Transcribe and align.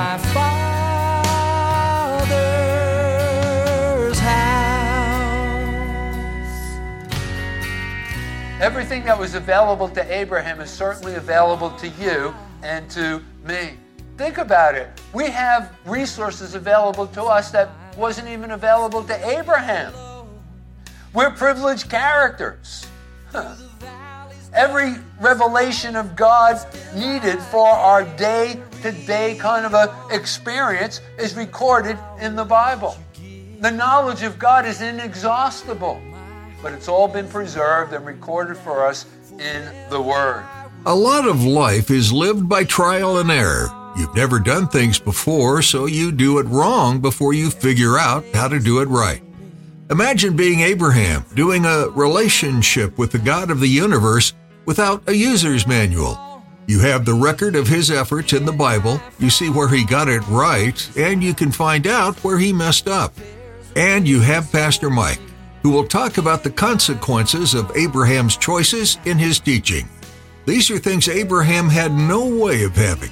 my 0.00 0.16
Father's 0.16 0.48
house. 4.18 5.60
Everything 8.62 9.04
that 9.04 9.18
was 9.18 9.34
available 9.34 9.90
to 9.90 10.02
Abraham 10.10 10.62
is 10.62 10.70
certainly 10.70 11.16
available 11.16 11.70
to 11.72 11.88
you 11.88 12.34
and 12.62 12.90
to 12.92 13.22
me. 13.44 13.74
Think 14.16 14.38
about 14.38 14.74
it. 14.74 14.88
We 15.12 15.26
have 15.26 15.70
resources 15.84 16.54
available 16.54 17.06
to 17.08 17.24
us 17.24 17.50
that 17.50 17.68
wasn't 17.98 18.28
even 18.28 18.52
available 18.52 19.04
to 19.04 19.28
Abraham. 19.38 19.92
We're 21.12 21.32
privileged 21.32 21.90
characters. 21.90 22.86
Huh. 23.32 23.54
Every 24.52 24.94
revelation 25.20 25.94
of 25.94 26.16
God 26.16 26.66
needed 26.94 27.38
for 27.38 27.68
our 27.68 28.04
day 28.16 28.60
to 28.82 28.90
day 28.90 29.36
kind 29.38 29.64
of 29.64 29.74
a 29.74 29.94
experience 30.10 31.00
is 31.18 31.36
recorded 31.36 31.96
in 32.20 32.34
the 32.34 32.44
Bible. 32.44 32.96
The 33.60 33.70
knowledge 33.70 34.22
of 34.22 34.38
God 34.38 34.66
is 34.66 34.82
inexhaustible, 34.82 36.00
but 36.62 36.72
it's 36.72 36.88
all 36.88 37.06
been 37.06 37.28
preserved 37.28 37.92
and 37.92 38.04
recorded 38.04 38.56
for 38.56 38.84
us 38.84 39.06
in 39.38 39.70
the 39.88 40.00
Word. 40.00 40.44
A 40.86 40.94
lot 40.94 41.28
of 41.28 41.44
life 41.44 41.90
is 41.90 42.12
lived 42.12 42.48
by 42.48 42.64
trial 42.64 43.18
and 43.18 43.30
error. 43.30 43.68
You've 43.96 44.16
never 44.16 44.40
done 44.40 44.66
things 44.66 44.98
before, 44.98 45.62
so 45.62 45.86
you 45.86 46.10
do 46.10 46.38
it 46.38 46.46
wrong 46.46 47.00
before 47.00 47.34
you 47.34 47.50
figure 47.50 47.98
out 47.98 48.24
how 48.34 48.48
to 48.48 48.58
do 48.58 48.80
it 48.80 48.88
right. 48.88 49.22
Imagine 49.90 50.36
being 50.36 50.60
Abraham, 50.60 51.24
doing 51.34 51.66
a 51.66 51.88
relationship 51.90 52.96
with 52.96 53.12
the 53.12 53.18
God 53.18 53.50
of 53.50 53.60
the 53.60 53.68
universe 53.68 54.32
without 54.70 55.02
a 55.08 55.16
user's 55.16 55.66
manual. 55.66 56.16
You 56.68 56.78
have 56.78 57.04
the 57.04 57.12
record 57.12 57.56
of 57.56 57.66
his 57.66 57.90
efforts 57.90 58.32
in 58.32 58.44
the 58.44 58.52
Bible, 58.52 59.00
you 59.18 59.28
see 59.28 59.50
where 59.50 59.66
he 59.66 59.84
got 59.84 60.06
it 60.06 60.24
right, 60.28 60.96
and 60.96 61.24
you 61.24 61.34
can 61.34 61.50
find 61.50 61.88
out 61.88 62.22
where 62.22 62.38
he 62.38 62.52
messed 62.52 62.86
up. 62.86 63.12
And 63.74 64.06
you 64.06 64.20
have 64.20 64.52
Pastor 64.52 64.88
Mike, 64.88 65.18
who 65.64 65.70
will 65.70 65.88
talk 65.88 66.18
about 66.18 66.44
the 66.44 66.52
consequences 66.52 67.52
of 67.52 67.76
Abraham's 67.76 68.36
choices 68.36 68.98
in 69.06 69.18
his 69.18 69.40
teaching. 69.40 69.88
These 70.46 70.70
are 70.70 70.78
things 70.78 71.08
Abraham 71.08 71.68
had 71.68 71.90
no 71.90 72.24
way 72.24 72.62
of 72.62 72.76
having. 72.76 73.10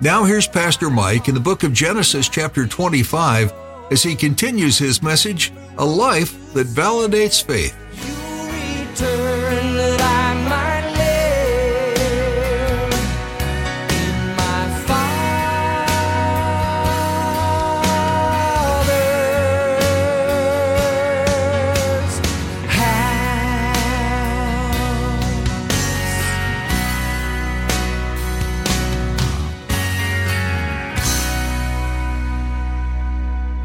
Now 0.00 0.22
here's 0.22 0.46
Pastor 0.46 0.88
Mike 0.88 1.26
in 1.26 1.34
the 1.34 1.40
book 1.40 1.64
of 1.64 1.72
Genesis, 1.72 2.28
chapter 2.28 2.64
25, 2.64 3.52
as 3.90 4.04
he 4.04 4.14
continues 4.14 4.78
his 4.78 5.02
message, 5.02 5.52
A 5.78 5.84
Life 5.84 6.54
That 6.54 6.68
Validates 6.68 7.42
Faith. 7.42 7.74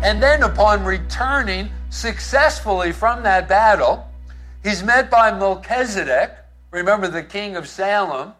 And 0.03 0.21
then, 0.21 0.41
upon 0.41 0.83
returning 0.83 1.69
successfully 1.91 2.91
from 2.91 3.21
that 3.21 3.47
battle, 3.47 4.07
he's 4.63 4.81
met 4.81 5.11
by 5.11 5.31
Melchizedek, 5.31 6.31
remember 6.71 7.07
the 7.07 7.21
king 7.21 7.55
of 7.55 7.67
Salem, 7.67 8.33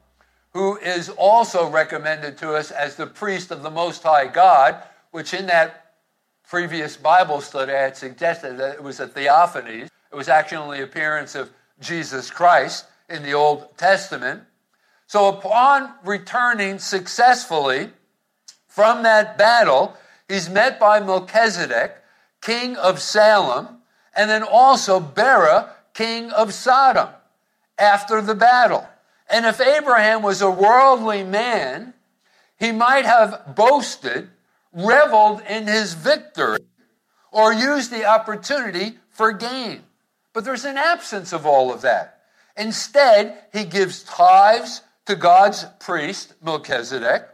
who 0.53 0.77
is 0.77 1.09
also 1.09 1.69
recommended 1.69 2.39
to 2.39 2.55
us 2.55 2.71
as 2.71 2.95
the 2.95 3.05
priest 3.05 3.51
of 3.51 3.61
the 3.61 3.69
Most 3.69 4.01
High 4.01 4.25
God, 4.25 4.81
which 5.11 5.35
in 5.35 5.45
that 5.45 5.93
previous 6.49 6.97
Bible 6.97 7.41
study 7.41 7.73
I 7.73 7.83
had 7.83 7.95
suggested 7.95 8.57
that 8.57 8.75
it 8.75 8.83
was 8.83 8.99
a 8.99 9.07
theophany. 9.07 9.81
It 9.83 10.15
was 10.15 10.29
actually 10.29 10.79
the 10.79 10.83
appearance 10.83 11.35
of 11.35 11.51
Jesus 11.79 12.31
Christ 12.31 12.85
in 13.07 13.21
the 13.21 13.33
Old 13.33 13.77
Testament. 13.77 14.41
So, 15.05 15.27
upon 15.27 15.93
returning 16.03 16.79
successfully 16.79 17.91
from 18.67 19.03
that 19.03 19.37
battle, 19.37 19.95
he's 20.31 20.49
met 20.49 20.79
by 20.79 20.99
Melchizedek, 20.99 21.95
king 22.41 22.75
of 22.77 22.99
Salem, 22.99 23.79
and 24.15 24.29
then 24.29 24.43
also 24.43 24.99
Bera, 24.99 25.75
king 25.93 26.31
of 26.31 26.53
Sodom, 26.53 27.09
after 27.77 28.21
the 28.21 28.35
battle. 28.35 28.87
And 29.29 29.45
if 29.45 29.61
Abraham 29.61 30.21
was 30.21 30.41
a 30.41 30.51
worldly 30.51 31.23
man, 31.23 31.93
he 32.57 32.71
might 32.71 33.05
have 33.05 33.55
boasted, 33.55 34.29
reveled 34.73 35.41
in 35.49 35.67
his 35.67 35.93
victory, 35.93 36.59
or 37.31 37.53
used 37.53 37.91
the 37.91 38.05
opportunity 38.05 38.97
for 39.09 39.31
gain. 39.31 39.81
But 40.33 40.45
there's 40.45 40.65
an 40.65 40.77
absence 40.77 41.33
of 41.33 41.45
all 41.45 41.73
of 41.73 41.81
that. 41.81 42.21
Instead, 42.57 43.37
he 43.53 43.63
gives 43.63 44.03
tithes 44.03 44.81
to 45.05 45.15
God's 45.15 45.65
priest, 45.79 46.33
Melchizedek, 46.43 47.27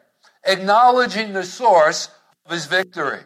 acknowledging 0.44 1.34
the 1.34 1.44
source 1.44 2.09
of 2.47 2.53
his 2.53 2.66
victory. 2.66 3.19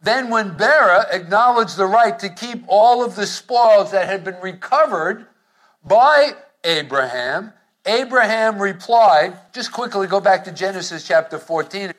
Then, 0.00 0.30
when 0.30 0.56
Bera 0.56 1.06
acknowledged 1.10 1.76
the 1.76 1.86
right 1.86 2.18
to 2.20 2.28
keep 2.28 2.64
all 2.68 3.04
of 3.04 3.16
the 3.16 3.26
spoils 3.26 3.90
that 3.90 4.08
had 4.08 4.24
been 4.24 4.40
recovered 4.42 5.26
by 5.84 6.32
Abraham, 6.64 7.52
Abraham 7.84 8.60
replied, 8.60 9.36
just 9.52 9.72
quickly 9.72 10.06
go 10.06 10.20
back 10.20 10.44
to 10.44 10.52
Genesis 10.52 11.06
chapter 11.06 11.38
14. 11.38 11.92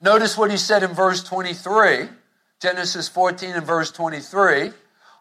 Notice 0.00 0.36
what 0.36 0.50
he 0.50 0.56
said 0.56 0.82
in 0.82 0.92
verse 0.92 1.22
23, 1.22 2.08
Genesis 2.60 3.08
14 3.08 3.50
and 3.50 3.66
verse 3.66 3.90
23. 3.90 4.72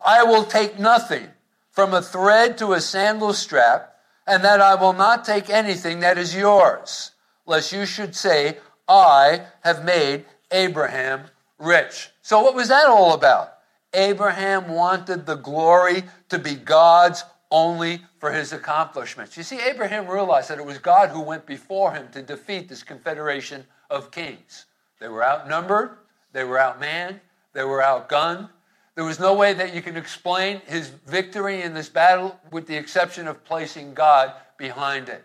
I 0.05 0.23
will 0.23 0.43
take 0.43 0.79
nothing 0.79 1.27
from 1.71 1.93
a 1.93 2.01
thread 2.01 2.57
to 2.57 2.73
a 2.73 2.81
sandal 2.81 3.33
strap, 3.33 3.95
and 4.27 4.43
that 4.43 4.59
I 4.59 4.75
will 4.75 4.93
not 4.93 5.23
take 5.23 5.49
anything 5.49 5.99
that 5.99 6.17
is 6.17 6.35
yours, 6.35 7.11
lest 7.45 7.71
you 7.71 7.85
should 7.85 8.15
say, 8.15 8.57
I 8.87 9.47
have 9.61 9.83
made 9.83 10.25
Abraham 10.51 11.25
rich. 11.57 12.09
So, 12.21 12.41
what 12.41 12.55
was 12.55 12.67
that 12.69 12.87
all 12.87 13.13
about? 13.13 13.53
Abraham 13.93 14.67
wanted 14.67 15.25
the 15.25 15.35
glory 15.35 16.03
to 16.29 16.37
be 16.37 16.55
God's 16.55 17.23
only 17.49 18.01
for 18.19 18.31
his 18.31 18.51
accomplishments. 18.51 19.37
You 19.37 19.43
see, 19.43 19.59
Abraham 19.59 20.07
realized 20.07 20.49
that 20.49 20.57
it 20.57 20.65
was 20.65 20.77
God 20.77 21.09
who 21.09 21.21
went 21.21 21.45
before 21.45 21.93
him 21.93 22.09
to 22.11 22.21
defeat 22.21 22.67
this 22.67 22.83
confederation 22.83 23.65
of 23.89 24.11
kings. 24.11 24.65
They 24.99 25.07
were 25.07 25.23
outnumbered, 25.23 25.97
they 26.33 26.43
were 26.43 26.57
outmanned, 26.57 27.19
they 27.53 27.63
were 27.63 27.81
outgunned. 27.81 28.49
There 28.95 29.03
was 29.03 29.19
no 29.19 29.33
way 29.33 29.53
that 29.53 29.73
you 29.73 29.81
can 29.81 29.97
explain 29.97 30.61
his 30.65 30.89
victory 30.89 31.61
in 31.61 31.73
this 31.73 31.89
battle 31.89 32.39
with 32.51 32.65
the 32.65 32.75
exception 32.75 33.27
of 33.27 33.43
placing 33.43 33.93
God 33.93 34.33
behind 34.57 35.09
it. 35.09 35.23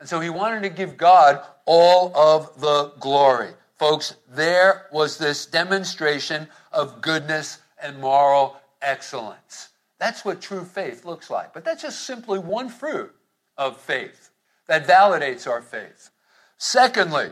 And 0.00 0.08
so 0.08 0.18
he 0.18 0.30
wanted 0.30 0.62
to 0.62 0.70
give 0.70 0.96
God 0.96 1.42
all 1.66 2.16
of 2.16 2.58
the 2.60 2.92
glory. 2.98 3.50
Folks, 3.78 4.16
there 4.28 4.86
was 4.90 5.18
this 5.18 5.46
demonstration 5.46 6.48
of 6.72 7.00
goodness 7.00 7.58
and 7.82 8.00
moral 8.00 8.56
excellence. 8.82 9.68
That's 9.98 10.24
what 10.24 10.40
true 10.40 10.64
faith 10.64 11.04
looks 11.04 11.30
like. 11.30 11.52
But 11.52 11.64
that's 11.64 11.82
just 11.82 12.06
simply 12.06 12.38
one 12.38 12.70
fruit 12.70 13.14
of 13.58 13.76
faith 13.76 14.30
that 14.66 14.86
validates 14.86 15.46
our 15.46 15.60
faith. 15.60 16.10
Secondly, 16.56 17.30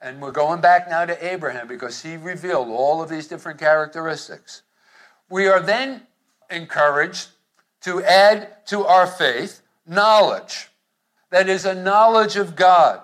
and 0.00 0.20
we're 0.20 0.32
going 0.32 0.60
back 0.60 0.88
now 0.88 1.04
to 1.04 1.26
Abraham 1.26 1.68
because 1.68 2.02
he 2.02 2.16
revealed 2.16 2.68
all 2.68 3.02
of 3.02 3.10
these 3.10 3.26
different 3.26 3.58
characteristics. 3.58 4.62
We 5.28 5.48
are 5.48 5.60
then 5.60 6.02
encouraged 6.50 7.28
to 7.82 8.02
add 8.02 8.64
to 8.66 8.86
our 8.86 9.06
faith 9.06 9.60
knowledge. 9.86 10.67
That 11.30 11.48
is 11.48 11.64
a 11.64 11.74
knowledge 11.74 12.36
of 12.36 12.56
God 12.56 13.00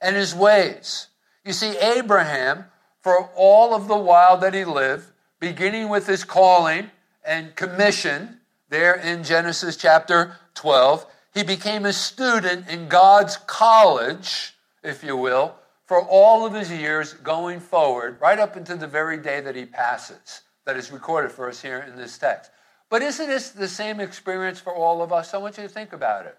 and 0.00 0.16
his 0.16 0.34
ways. 0.34 1.08
You 1.44 1.52
see, 1.52 1.76
Abraham, 1.78 2.64
for 3.00 3.30
all 3.36 3.74
of 3.74 3.88
the 3.88 3.96
while 3.96 4.36
that 4.38 4.54
he 4.54 4.64
lived, 4.64 5.06
beginning 5.38 5.88
with 5.88 6.06
his 6.06 6.24
calling 6.24 6.90
and 7.24 7.54
commission 7.56 8.40
there 8.68 8.94
in 8.94 9.24
Genesis 9.24 9.76
chapter 9.76 10.36
12. 10.54 11.06
He 11.34 11.42
became 11.42 11.84
a 11.84 11.92
student 11.92 12.68
in 12.68 12.88
God's 12.88 13.36
college, 13.36 14.54
if 14.82 15.04
you 15.04 15.16
will, 15.16 15.54
for 15.86 16.02
all 16.02 16.46
of 16.46 16.54
his 16.54 16.70
years 16.70 17.14
going 17.14 17.60
forward, 17.60 18.20
right 18.20 18.38
up 18.38 18.56
into 18.56 18.76
the 18.76 18.86
very 18.86 19.18
day 19.18 19.40
that 19.40 19.56
he 19.56 19.64
passes, 19.64 20.42
that 20.64 20.76
is 20.76 20.92
recorded 20.92 21.32
for 21.32 21.48
us 21.48 21.60
here 21.60 21.84
in 21.88 21.96
this 21.96 22.16
text. 22.16 22.50
But 22.88 23.02
isn't 23.02 23.28
this 23.28 23.50
the 23.50 23.68
same 23.68 24.00
experience 24.00 24.60
for 24.60 24.74
all 24.74 25.02
of 25.02 25.12
us? 25.12 25.34
I 25.34 25.38
want 25.38 25.56
you 25.56 25.64
to 25.64 25.68
think 25.68 25.92
about 25.92 26.26
it. 26.26 26.36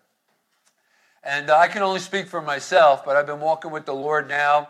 And 1.24 1.52
I 1.52 1.68
can 1.68 1.84
only 1.84 2.00
speak 2.00 2.28
for 2.28 2.42
myself, 2.42 3.06
but 3.06 3.16
I've 3.16 3.28
been 3.28 3.40
walking 3.40 3.72
with 3.72 3.86
the 3.86 3.94
Lord 3.94 4.28
now, 4.28 4.70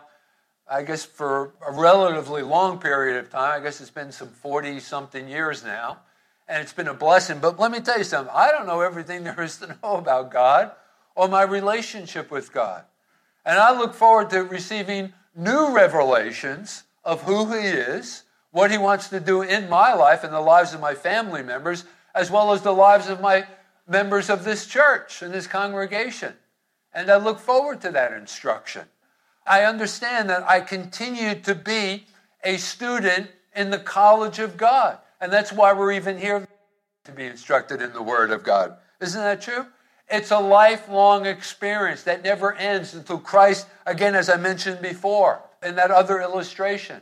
I 0.68 0.82
guess, 0.82 1.04
for 1.04 1.54
a 1.66 1.72
relatively 1.72 2.42
long 2.42 2.78
period 2.78 3.16
of 3.16 3.30
time. 3.30 3.60
I 3.60 3.64
guess 3.64 3.80
it's 3.80 3.90
been 3.90 4.12
some 4.12 4.28
40 4.28 4.80
something 4.80 5.28
years 5.28 5.64
now. 5.64 5.98
And 6.48 6.60
it's 6.62 6.72
been 6.72 6.88
a 6.88 6.94
blessing. 6.94 7.38
But 7.38 7.58
let 7.58 7.70
me 7.70 7.80
tell 7.80 7.96
you 7.96 8.04
something 8.04 8.34
I 8.34 8.50
don't 8.50 8.66
know 8.66 8.80
everything 8.80 9.24
there 9.24 9.40
is 9.40 9.58
to 9.58 9.76
know 9.82 9.96
about 9.96 10.30
God 10.30 10.72
or 11.14 11.28
my 11.28 11.42
relationship 11.42 12.30
with 12.30 12.52
God. 12.52 12.84
And 13.44 13.58
I 13.58 13.76
look 13.76 13.94
forward 13.94 14.30
to 14.30 14.44
receiving 14.44 15.12
new 15.34 15.74
revelations 15.74 16.84
of 17.04 17.22
who 17.22 17.52
He 17.52 17.66
is, 17.66 18.24
what 18.50 18.70
He 18.70 18.78
wants 18.78 19.08
to 19.08 19.20
do 19.20 19.42
in 19.42 19.68
my 19.68 19.94
life 19.94 20.22
and 20.22 20.32
the 20.32 20.40
lives 20.40 20.74
of 20.74 20.80
my 20.80 20.94
family 20.94 21.42
members, 21.42 21.84
as 22.14 22.30
well 22.30 22.52
as 22.52 22.60
the 22.60 22.72
lives 22.72 23.08
of 23.08 23.20
my 23.20 23.46
members 23.88 24.30
of 24.30 24.44
this 24.44 24.66
church 24.66 25.22
and 25.22 25.32
this 25.32 25.46
congregation. 25.46 26.34
And 26.94 27.10
I 27.10 27.16
look 27.16 27.38
forward 27.38 27.80
to 27.82 27.90
that 27.90 28.12
instruction. 28.12 28.84
I 29.46 29.64
understand 29.64 30.30
that 30.30 30.48
I 30.48 30.60
continue 30.60 31.34
to 31.34 31.54
be 31.54 32.06
a 32.44 32.56
student 32.56 33.30
in 33.54 33.70
the 33.70 33.78
college 33.78 34.38
of 34.38 34.56
God. 34.56 34.98
And 35.20 35.32
that's 35.32 35.52
why 35.52 35.72
we're 35.72 35.92
even 35.92 36.18
here 36.18 36.46
to 37.04 37.12
be 37.12 37.24
instructed 37.24 37.82
in 37.82 37.92
the 37.92 38.02
Word 38.02 38.30
of 38.30 38.42
God. 38.42 38.76
Isn't 39.00 39.20
that 39.20 39.42
true? 39.42 39.66
It's 40.08 40.30
a 40.30 40.38
lifelong 40.38 41.26
experience 41.26 42.02
that 42.04 42.22
never 42.22 42.54
ends 42.54 42.94
until 42.94 43.18
Christ, 43.18 43.66
again, 43.86 44.14
as 44.14 44.28
I 44.28 44.36
mentioned 44.36 44.82
before 44.82 45.42
in 45.62 45.76
that 45.76 45.90
other 45.90 46.20
illustration, 46.20 47.00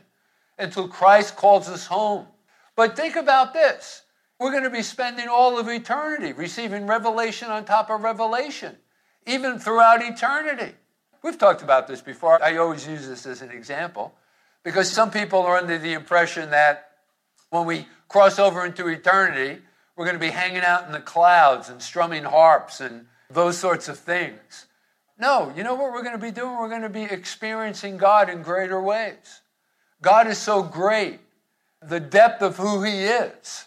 until 0.57 0.87
Christ 0.87 1.35
calls 1.35 1.67
us 1.67 1.87
home. 1.87 2.27
But 2.75 2.95
think 2.95 3.15
about 3.15 3.53
this 3.53 4.03
we're 4.39 4.51
going 4.51 4.63
to 4.63 4.71
be 4.71 4.81
spending 4.81 5.27
all 5.27 5.59
of 5.59 5.67
eternity 5.67 6.33
receiving 6.33 6.87
revelation 6.87 7.49
on 7.49 7.63
top 7.63 7.91
of 7.91 8.01
revelation 8.01 8.75
even 9.25 9.59
throughout 9.59 10.01
eternity. 10.01 10.73
We've 11.23 11.37
talked 11.37 11.61
about 11.61 11.87
this 11.87 12.01
before. 12.01 12.43
I 12.43 12.57
always 12.57 12.87
use 12.87 13.07
this 13.07 13.25
as 13.25 13.41
an 13.41 13.51
example 13.51 14.13
because 14.63 14.91
some 14.91 15.11
people 15.11 15.39
are 15.39 15.57
under 15.57 15.77
the 15.77 15.93
impression 15.93 16.49
that 16.51 16.91
when 17.49 17.65
we 17.65 17.87
cross 18.07 18.39
over 18.39 18.65
into 18.65 18.87
eternity, 18.87 19.61
we're 19.95 20.05
going 20.05 20.15
to 20.15 20.19
be 20.19 20.31
hanging 20.31 20.63
out 20.63 20.85
in 20.85 20.91
the 20.91 20.99
clouds 20.99 21.69
and 21.69 21.81
strumming 21.81 22.23
harps 22.23 22.81
and 22.81 23.05
those 23.29 23.57
sorts 23.57 23.87
of 23.87 23.99
things. 23.99 24.65
No, 25.19 25.53
you 25.55 25.63
know 25.63 25.75
what 25.75 25.91
we're 25.91 26.01
going 26.01 26.17
to 26.17 26.21
be 26.21 26.31
doing? 26.31 26.57
We're 26.57 26.69
going 26.69 26.81
to 26.81 26.89
be 26.89 27.03
experiencing 27.03 27.97
God 27.97 28.29
in 28.29 28.41
greater 28.41 28.81
ways. 28.81 29.41
God 30.01 30.25
is 30.25 30.39
so 30.39 30.63
great, 30.63 31.19
the 31.81 31.99
depth 31.99 32.41
of 32.41 32.57
who 32.57 32.81
He 32.81 33.03
is 33.03 33.65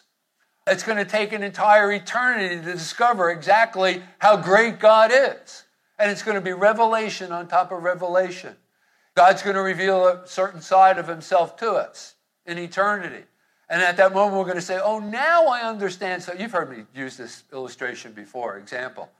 it's 0.66 0.82
going 0.82 0.98
to 0.98 1.04
take 1.04 1.32
an 1.32 1.42
entire 1.42 1.92
eternity 1.92 2.56
to 2.56 2.62
discover 2.62 3.30
exactly 3.30 4.02
how 4.18 4.36
great 4.36 4.78
God 4.78 5.10
is. 5.12 5.64
And 5.98 6.10
it's 6.10 6.22
going 6.22 6.36
to 6.36 6.40
be 6.40 6.52
revelation 6.52 7.32
on 7.32 7.46
top 7.46 7.70
of 7.70 7.82
revelation. 7.82 8.56
God's 9.14 9.42
going 9.42 9.56
to 9.56 9.62
reveal 9.62 10.08
a 10.08 10.26
certain 10.26 10.60
side 10.60 10.98
of 10.98 11.06
himself 11.06 11.56
to 11.58 11.72
us 11.72 12.14
in 12.46 12.58
eternity. 12.58 13.24
And 13.68 13.80
at 13.80 13.96
that 13.98 14.12
moment, 14.12 14.38
we're 14.38 14.44
going 14.44 14.56
to 14.56 14.62
say, 14.62 14.80
Oh, 14.82 14.98
now 14.98 15.46
I 15.46 15.60
understand. 15.60 16.22
So 16.22 16.32
you've 16.32 16.52
heard 16.52 16.70
me 16.70 16.84
use 16.94 17.16
this 17.16 17.44
illustration 17.52 18.12
before, 18.12 18.58
example. 18.58 19.10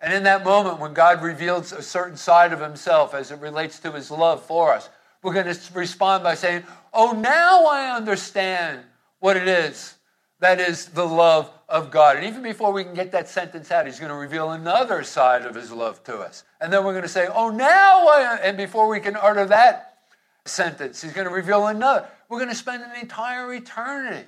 And 0.00 0.12
in 0.12 0.22
that 0.24 0.44
moment, 0.44 0.80
when 0.80 0.94
God 0.94 1.22
reveals 1.22 1.72
a 1.72 1.82
certain 1.82 2.16
side 2.16 2.52
of 2.52 2.60
himself 2.60 3.14
as 3.14 3.30
it 3.30 3.38
relates 3.40 3.78
to 3.80 3.92
his 3.92 4.10
love 4.10 4.42
for 4.42 4.72
us, 4.72 4.88
we're 5.22 5.34
going 5.34 5.52
to 5.52 5.60
respond 5.74 6.22
by 6.22 6.34
saying, 6.34 6.64
Oh, 6.92 7.12
now 7.12 7.66
I 7.66 7.94
understand 7.96 8.82
what 9.20 9.36
it 9.36 9.48
is 9.48 9.94
that 10.40 10.60
is 10.60 10.86
the 10.86 11.06
love 11.06 11.50
of 11.68 11.90
God. 11.90 12.16
And 12.16 12.26
even 12.26 12.42
before 12.42 12.72
we 12.72 12.82
can 12.82 12.94
get 12.94 13.12
that 13.12 13.28
sentence 13.28 13.70
out, 13.70 13.86
he's 13.86 14.00
going 14.00 14.10
to 14.10 14.16
reveal 14.16 14.50
another 14.50 15.04
side 15.04 15.42
of 15.42 15.54
his 15.54 15.70
love 15.70 16.02
to 16.04 16.18
us. 16.18 16.44
And 16.60 16.72
then 16.72 16.84
we're 16.84 16.92
going 16.92 17.02
to 17.02 17.08
say, 17.08 17.28
oh, 17.32 17.50
now 17.50 18.08
I, 18.08 18.38
and 18.42 18.56
before 18.56 18.88
we 18.88 19.00
can 19.00 19.16
utter 19.16 19.46
that 19.46 19.98
sentence, 20.46 21.02
he's 21.02 21.12
going 21.12 21.28
to 21.28 21.32
reveal 21.32 21.66
another. 21.66 22.08
We're 22.28 22.38
going 22.38 22.50
to 22.50 22.56
spend 22.56 22.82
an 22.82 22.98
entire 23.00 23.52
eternity 23.54 24.26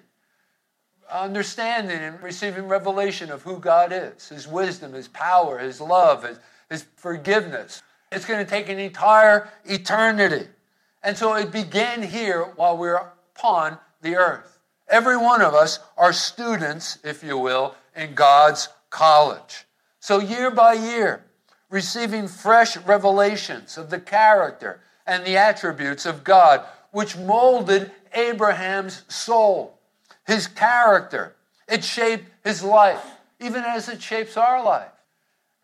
understanding 1.11 1.99
and 1.99 2.23
receiving 2.23 2.69
revelation 2.69 3.31
of 3.31 3.43
who 3.43 3.59
God 3.59 3.93
is, 3.93 4.29
his 4.29 4.49
wisdom, 4.49 4.93
his 4.93 5.09
power, 5.09 5.59
his 5.59 5.81
love, 5.81 6.25
his, 6.25 6.38
his 6.70 6.87
forgiveness. 6.97 7.82
It's 8.11 8.25
going 8.25 8.44
to 8.44 8.50
take 8.50 8.69
an 8.69 8.79
entire 8.79 9.49
eternity. 9.64 10.47
And 11.03 11.17
so 11.17 11.35
it 11.35 11.50
began 11.50 12.03
here 12.03 12.44
while 12.56 12.76
we're 12.76 13.00
upon 13.37 13.79
the 14.00 14.17
earth. 14.17 14.51
Every 14.93 15.17
one 15.17 15.41
of 15.41 15.55
us 15.55 15.81
are 15.97 16.12
students, 16.12 16.99
if 17.03 17.25
you 17.25 17.39
will, 17.39 17.75
in 17.97 18.15
God's 18.15 18.69
college. 18.91 19.65
So, 20.00 20.21
year 20.21 20.50
by 20.50 20.75
year, 20.75 21.25
receiving 21.71 22.29
fresh 22.29 22.77
revelations 22.77 23.79
of 23.79 23.89
the 23.89 23.99
character 23.99 24.81
and 25.06 25.25
the 25.25 25.39
attributes 25.39 26.05
of 26.05 26.23
God, 26.23 26.61
which 26.91 27.17
molded 27.17 27.91
Abraham's 28.12 29.05
soul, 29.09 29.79
his 30.27 30.47
character. 30.47 31.35
It 31.67 31.83
shaped 31.83 32.27
his 32.45 32.62
life, 32.62 33.03
even 33.41 33.65
as 33.65 33.88
it 33.88 34.03
shapes 34.03 34.37
our 34.37 34.62
life. 34.62 34.91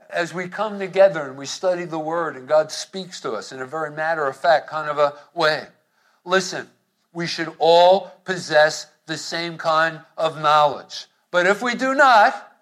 As 0.08 0.32
we 0.32 0.48
come 0.48 0.78
together 0.78 1.28
and 1.28 1.36
we 1.36 1.44
study 1.44 1.84
the 1.84 1.98
Word 1.98 2.34
and 2.34 2.48
God 2.48 2.72
speaks 2.72 3.20
to 3.20 3.32
us 3.32 3.52
in 3.52 3.60
a 3.60 3.66
very 3.66 3.90
matter 3.90 4.26
of 4.26 4.38
fact 4.38 4.70
kind 4.70 4.88
of 4.88 4.96
a 4.96 5.12
way. 5.34 5.66
Listen, 6.24 6.66
we 7.12 7.26
should 7.26 7.52
all 7.58 8.12
possess 8.24 8.86
the 9.08 9.16
same 9.16 9.58
kind 9.58 10.00
of 10.16 10.40
knowledge. 10.40 11.06
But 11.32 11.46
if 11.46 11.60
we 11.60 11.74
do 11.74 11.94
not, 11.94 12.52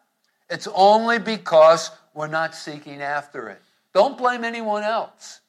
it's 0.49 0.69
only 0.75 1.19
because 1.19 1.91
we're 2.15 2.27
not 2.29 2.55
seeking 2.55 3.03
after 3.03 3.49
it. 3.51 3.61
Don't 3.93 4.17
blame 4.17 4.45
anyone 4.45 4.83
else. 4.83 5.41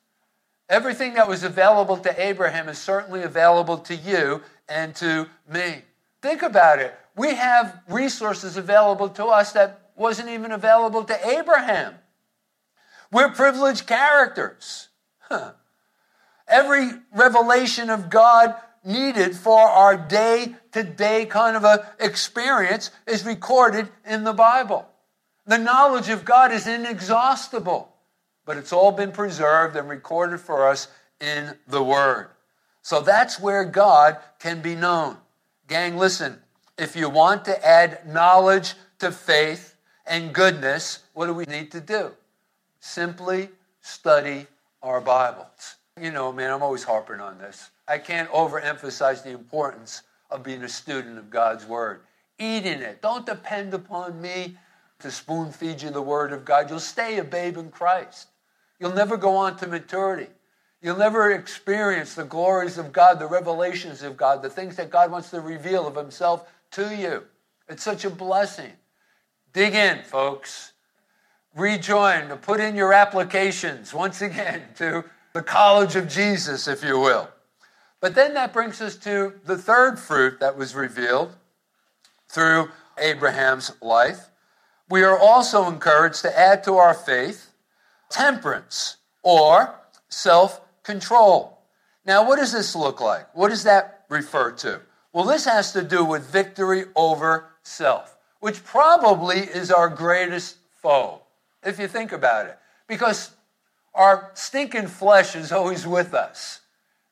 Everything 0.69 1.13
that 1.13 1.29
was 1.29 1.43
available 1.43 1.97
to 1.97 2.21
Abraham 2.21 2.67
is 2.67 2.77
certainly 2.77 3.23
available 3.23 3.77
to 3.77 3.95
you 3.95 4.41
and 4.67 4.93
to 4.95 5.29
me. 5.49 5.81
Think 6.21 6.41
about 6.41 6.79
it. 6.79 6.93
We 7.15 7.35
have 7.35 7.79
resources 7.87 8.57
available 8.57 9.07
to 9.09 9.25
us 9.25 9.53
that 9.53 9.79
wasn't 9.95 10.29
even 10.29 10.51
available 10.51 11.03
to 11.05 11.27
Abraham. 11.27 11.95
We're 13.11 13.31
privileged 13.31 13.87
characters. 13.87 14.89
Huh. 15.19 15.53
Every 16.47 16.89
revelation 17.13 17.89
of 17.89 18.09
God 18.09 18.55
needed 18.87 19.35
for 19.35 19.59
our 19.59 19.97
day 19.97 20.55
to 20.71 20.81
day 20.81 21.25
kind 21.25 21.57
of 21.57 21.63
a 21.63 21.93
experience 21.99 22.89
is 23.05 23.25
recorded 23.25 23.89
in 24.05 24.23
the 24.23 24.33
Bible. 24.33 24.87
The 25.45 25.57
knowledge 25.57 26.09
of 26.09 26.25
God 26.25 26.51
is 26.51 26.65
inexhaustible, 26.65 27.93
but 28.45 28.57
it's 28.57 28.73
all 28.73 28.91
been 28.91 29.11
preserved 29.11 29.75
and 29.75 29.89
recorded 29.89 30.39
for 30.39 30.67
us 30.67 30.87
in 31.19 31.57
the 31.67 31.83
Word. 31.83 32.29
So 32.81 33.01
that's 33.01 33.39
where 33.39 33.65
God 33.65 34.17
can 34.39 34.61
be 34.61 34.75
known. 34.75 35.17
Gang, 35.67 35.97
listen, 35.97 36.39
if 36.77 36.95
you 36.95 37.09
want 37.09 37.43
to 37.45 37.65
add 37.65 38.07
knowledge 38.07 38.75
to 38.99 39.11
faith 39.11 39.75
and 40.05 40.33
goodness, 40.33 40.99
what 41.13 41.25
do 41.25 41.33
we 41.33 41.45
need 41.45 41.71
to 41.71 41.81
do? 41.81 42.11
Simply 42.79 43.49
study 43.81 44.47
our 44.81 45.01
Bibles. 45.01 45.75
You 45.99 46.11
know, 46.11 46.31
man, 46.31 46.51
I'm 46.51 46.63
always 46.63 46.83
harping 46.83 47.19
on 47.19 47.39
this. 47.39 47.69
I 47.87 47.97
can't 47.97 48.29
overemphasize 48.31 49.23
the 49.23 49.31
importance 49.31 50.03
of 50.29 50.43
being 50.43 50.63
a 50.63 50.69
student 50.69 51.17
of 51.17 51.29
God's 51.29 51.65
Word. 51.65 52.01
Eating 52.39 52.81
it. 52.81 53.01
Don't 53.01 53.25
depend 53.25 53.73
upon 53.73 54.21
me 54.21 54.57
to 54.99 55.11
spoon 55.11 55.51
feed 55.51 55.81
you 55.81 55.89
the 55.89 56.01
Word 56.01 56.33
of 56.33 56.43
God. 56.43 56.69
You'll 56.69 56.79
stay 56.79 57.17
a 57.17 57.23
babe 57.23 57.57
in 57.57 57.69
Christ. 57.69 58.27
You'll 58.79 58.93
never 58.93 59.17
go 59.17 59.35
on 59.35 59.57
to 59.57 59.67
maturity. 59.67 60.27
You'll 60.81 60.97
never 60.97 61.31
experience 61.31 62.13
the 62.13 62.23
glories 62.23 62.77
of 62.77 62.91
God, 62.91 63.19
the 63.19 63.27
revelations 63.27 64.03
of 64.03 64.15
God, 64.15 64.43
the 64.43 64.49
things 64.49 64.75
that 64.75 64.91
God 64.91 65.09
wants 65.09 65.31
to 65.31 65.41
reveal 65.41 65.87
of 65.87 65.95
Himself 65.95 66.47
to 66.71 66.95
you. 66.95 67.23
It's 67.67 67.83
such 67.83 68.05
a 68.05 68.09
blessing. 68.09 68.71
Dig 69.53 69.73
in, 69.73 70.03
folks. 70.03 70.73
Rejoin, 71.55 72.29
put 72.37 72.59
in 72.59 72.75
your 72.75 72.93
applications 72.93 73.93
once 73.93 74.21
again 74.21 74.61
to 74.75 75.03
the 75.33 75.41
college 75.41 75.95
of 75.95 76.07
Jesus, 76.07 76.67
if 76.67 76.83
you 76.83 76.99
will. 76.99 77.27
But 77.99 78.15
then 78.15 78.33
that 78.35 78.53
brings 78.53 78.81
us 78.81 78.95
to 78.97 79.33
the 79.45 79.57
third 79.57 79.99
fruit 79.99 80.39
that 80.39 80.57
was 80.57 80.75
revealed 80.75 81.35
through 82.29 82.69
Abraham's 82.97 83.71
life. 83.81 84.29
We 84.89 85.03
are 85.03 85.17
also 85.17 85.67
encouraged 85.67 86.21
to 86.21 86.39
add 86.39 86.63
to 86.65 86.75
our 86.75 86.93
faith 86.93 87.51
temperance 88.09 88.97
or 89.23 89.75
self 90.09 90.61
control. 90.83 91.59
Now, 92.05 92.25
what 92.25 92.37
does 92.37 92.53
this 92.53 92.75
look 92.75 93.01
like? 93.01 93.27
What 93.35 93.49
does 93.49 93.63
that 93.63 94.05
refer 94.09 94.51
to? 94.51 94.81
Well, 95.11 95.25
this 95.25 95.45
has 95.45 95.73
to 95.73 95.81
do 95.81 96.05
with 96.05 96.29
victory 96.29 96.85
over 96.95 97.49
self. 97.63 98.13
which 98.39 98.63
probably 98.63 99.39
is 99.39 99.71
our 99.71 99.89
greatest 99.89 100.57
foe, 100.81 101.21
if 101.63 101.79
you 101.79 101.87
think 101.87 102.11
about 102.11 102.45
it. 102.45 102.57
Because 102.87 103.31
our 103.95 104.29
stinking 104.35 104.87
flesh 104.87 105.35
is 105.35 105.51
always 105.51 105.87
with 105.87 106.13
us. 106.13 106.61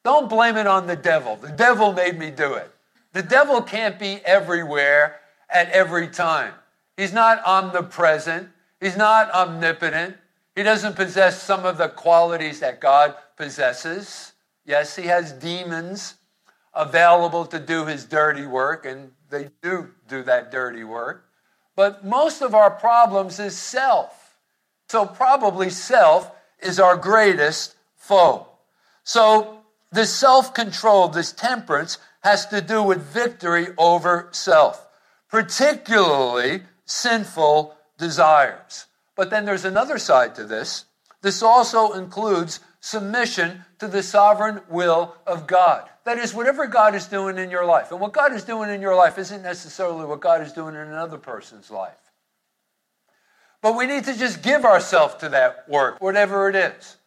Don't 0.05 0.29
blame 0.29 0.55
it 0.55 0.67
on 0.67 0.85
the 0.85 0.95
devil. 0.95 1.35
The 1.35 1.51
devil 1.51 1.91
made 1.91 2.19
me 2.19 2.29
do 2.29 2.53
it. 2.53 2.71
The 3.13 3.23
devil 3.23 3.59
can't 3.59 3.97
be 3.97 4.21
everywhere 4.23 5.19
at 5.49 5.67
every 5.71 6.07
time. 6.07 6.53
He's 6.95 7.11
not 7.11 7.43
omnipresent. 7.43 8.49
He's 8.79 8.95
not 8.95 9.31
omnipotent. 9.31 10.15
He 10.55 10.61
doesn't 10.61 10.95
possess 10.95 11.41
some 11.41 11.65
of 11.65 11.79
the 11.79 11.89
qualities 11.89 12.59
that 12.59 12.79
God 12.79 13.15
possesses. 13.35 14.33
Yes, 14.63 14.95
he 14.95 15.07
has 15.07 15.31
demons 15.31 16.13
available 16.75 17.47
to 17.47 17.57
do 17.57 17.87
his 17.87 18.05
dirty 18.05 18.45
work, 18.45 18.85
and 18.85 19.09
they 19.31 19.49
do 19.63 19.89
do 20.07 20.21
that 20.21 20.51
dirty 20.51 20.83
work. 20.83 21.25
But 21.75 22.05
most 22.05 22.43
of 22.43 22.53
our 22.53 22.69
problems 22.69 23.39
is 23.39 23.57
self. 23.57 24.37
So, 24.87 25.07
probably 25.07 25.71
self 25.71 26.31
is 26.59 26.79
our 26.79 26.95
greatest 26.95 27.75
foe. 27.95 28.47
So, 29.03 29.64
this 29.95 30.13
self 30.13 30.53
control, 30.53 31.07
this 31.07 31.31
temperance, 31.31 31.97
has 32.21 32.45
to 32.47 32.61
do 32.61 32.83
with 32.83 33.01
victory 33.01 33.67
over 33.77 34.29
self, 34.31 34.87
particularly 35.29 36.61
sinful 36.85 37.75
desires. 37.97 38.85
But 39.15 39.29
then 39.29 39.45
there's 39.45 39.65
another 39.65 39.97
side 39.97 40.35
to 40.35 40.43
this. 40.43 40.85
This 41.21 41.41
also 41.41 41.93
includes 41.93 42.59
submission 42.79 43.65
to 43.79 43.87
the 43.87 44.03
sovereign 44.03 44.61
will 44.69 45.15
of 45.25 45.47
God. 45.47 45.89
That 46.03 46.19
is, 46.19 46.35
whatever 46.35 46.67
God 46.67 46.93
is 46.93 47.07
doing 47.07 47.39
in 47.39 47.49
your 47.49 47.65
life. 47.65 47.91
And 47.91 47.99
what 47.99 48.13
God 48.13 48.31
is 48.33 48.43
doing 48.43 48.69
in 48.69 48.81
your 48.81 48.95
life 48.95 49.17
isn't 49.17 49.41
necessarily 49.41 50.05
what 50.05 50.19
God 50.19 50.41
is 50.41 50.53
doing 50.53 50.75
in 50.75 50.81
another 50.81 51.17
person's 51.17 51.71
life. 51.71 51.97
But 53.61 53.75
we 53.75 53.87
need 53.87 54.03
to 54.03 54.15
just 54.15 54.43
give 54.43 54.65
ourselves 54.65 55.15
to 55.15 55.29
that 55.29 55.67
work, 55.67 55.99
whatever 55.99 56.47
it 56.47 56.55
is. 56.55 56.97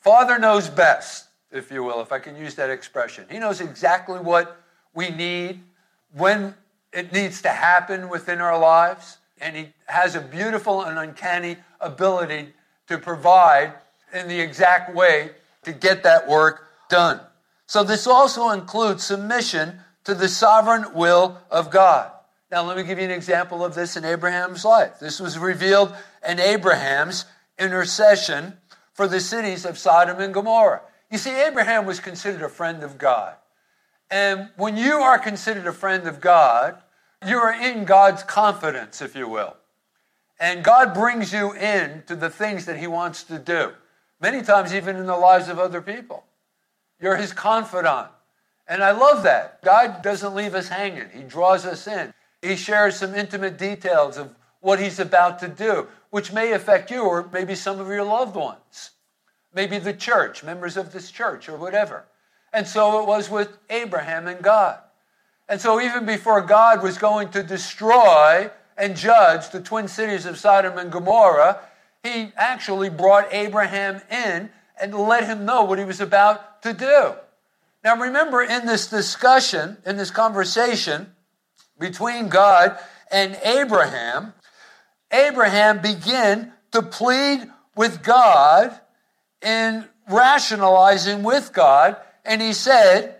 Father 0.00 0.38
knows 0.38 0.70
best, 0.70 1.27
if 1.50 1.70
you 1.70 1.82
will, 1.82 2.00
if 2.00 2.12
I 2.12 2.18
can 2.18 2.36
use 2.36 2.54
that 2.56 2.70
expression. 2.70 3.26
He 3.30 3.38
knows 3.38 3.60
exactly 3.60 4.18
what 4.18 4.60
we 4.94 5.10
need, 5.10 5.60
when 6.12 6.54
it 6.92 7.12
needs 7.12 7.42
to 7.42 7.48
happen 7.48 8.08
within 8.08 8.40
our 8.40 8.58
lives. 8.58 9.18
And 9.40 9.56
He 9.56 9.68
has 9.86 10.14
a 10.14 10.20
beautiful 10.20 10.82
and 10.82 10.98
uncanny 10.98 11.56
ability 11.80 12.54
to 12.88 12.98
provide 12.98 13.74
in 14.12 14.28
the 14.28 14.40
exact 14.40 14.94
way 14.94 15.30
to 15.62 15.72
get 15.72 16.02
that 16.02 16.28
work 16.28 16.66
done. 16.88 17.20
So, 17.66 17.84
this 17.84 18.06
also 18.06 18.50
includes 18.50 19.04
submission 19.04 19.80
to 20.04 20.14
the 20.14 20.28
sovereign 20.28 20.94
will 20.94 21.38
of 21.50 21.70
God. 21.70 22.10
Now, 22.50 22.64
let 22.64 22.78
me 22.78 22.82
give 22.82 22.98
you 22.98 23.04
an 23.04 23.10
example 23.10 23.62
of 23.62 23.74
this 23.74 23.96
in 23.96 24.06
Abraham's 24.06 24.64
life. 24.64 24.98
This 24.98 25.20
was 25.20 25.38
revealed 25.38 25.94
in 26.26 26.40
Abraham's 26.40 27.26
intercession 27.58 28.56
for 28.94 29.06
the 29.06 29.20
cities 29.20 29.66
of 29.66 29.76
Sodom 29.76 30.18
and 30.18 30.32
Gomorrah. 30.32 30.80
You 31.10 31.18
see, 31.18 31.34
Abraham 31.40 31.86
was 31.86 32.00
considered 32.00 32.42
a 32.42 32.48
friend 32.48 32.82
of 32.82 32.98
God. 32.98 33.34
And 34.10 34.50
when 34.56 34.76
you 34.76 34.94
are 34.94 35.18
considered 35.18 35.66
a 35.66 35.72
friend 35.72 36.06
of 36.06 36.20
God, 36.20 36.78
you 37.26 37.36
are 37.38 37.52
in 37.52 37.84
God's 37.84 38.22
confidence, 38.22 39.02
if 39.02 39.16
you 39.16 39.28
will. 39.28 39.56
And 40.40 40.62
God 40.62 40.94
brings 40.94 41.32
you 41.32 41.52
in 41.52 42.04
to 42.06 42.14
the 42.14 42.30
things 42.30 42.66
that 42.66 42.78
He 42.78 42.86
wants 42.86 43.24
to 43.24 43.38
do, 43.38 43.72
many 44.20 44.42
times, 44.42 44.72
even 44.72 44.96
in 44.96 45.06
the 45.06 45.16
lives 45.16 45.48
of 45.48 45.58
other 45.58 45.82
people. 45.82 46.24
You're 47.00 47.16
His 47.16 47.32
confidant. 47.32 48.08
And 48.68 48.82
I 48.82 48.92
love 48.92 49.22
that. 49.24 49.62
God 49.62 50.02
doesn't 50.02 50.34
leave 50.34 50.54
us 50.54 50.68
hanging, 50.68 51.08
He 51.12 51.22
draws 51.22 51.66
us 51.66 51.86
in. 51.86 52.12
He 52.40 52.54
shares 52.54 52.96
some 52.96 53.14
intimate 53.14 53.58
details 53.58 54.16
of 54.16 54.34
what 54.60 54.78
He's 54.78 55.00
about 55.00 55.40
to 55.40 55.48
do, 55.48 55.88
which 56.10 56.32
may 56.32 56.52
affect 56.52 56.90
you 56.90 57.02
or 57.02 57.28
maybe 57.32 57.54
some 57.54 57.80
of 57.80 57.88
your 57.88 58.04
loved 58.04 58.36
ones, 58.36 58.90
maybe 59.58 59.80
the 59.80 59.92
church, 59.92 60.44
members 60.44 60.76
of 60.76 60.92
this 60.92 61.10
church, 61.10 61.48
or 61.48 61.56
whatever. 61.56 62.04
And 62.52 62.64
so 62.64 63.02
it 63.02 63.08
was 63.08 63.28
with 63.28 63.58
Abraham 63.68 64.28
and 64.28 64.40
God. 64.40 64.78
And 65.48 65.60
so, 65.60 65.80
even 65.80 66.06
before 66.06 66.40
God 66.42 66.80
was 66.80 66.96
going 66.96 67.30
to 67.30 67.42
destroy 67.42 68.50
and 68.76 68.94
judge 68.94 69.50
the 69.50 69.60
twin 69.60 69.88
cities 69.88 70.26
of 70.26 70.38
Sodom 70.38 70.78
and 70.78 70.92
Gomorrah, 70.92 71.58
he 72.04 72.30
actually 72.36 72.88
brought 72.88 73.32
Abraham 73.32 74.00
in 74.12 74.50
and 74.80 74.94
let 74.94 75.24
him 75.24 75.44
know 75.44 75.64
what 75.64 75.80
he 75.80 75.84
was 75.84 76.00
about 76.00 76.62
to 76.62 76.72
do. 76.72 77.14
Now, 77.82 77.96
remember, 77.96 78.44
in 78.44 78.64
this 78.64 78.86
discussion, 78.86 79.78
in 79.84 79.96
this 79.96 80.12
conversation 80.12 81.14
between 81.80 82.28
God 82.28 82.78
and 83.10 83.36
Abraham, 83.42 84.34
Abraham 85.10 85.82
began 85.82 86.52
to 86.70 86.80
plead 86.80 87.50
with 87.74 88.04
God 88.04 88.80
in 89.42 89.86
rationalizing 90.10 91.22
with 91.22 91.52
God, 91.52 91.96
and 92.24 92.40
he 92.40 92.52
said, 92.52 93.16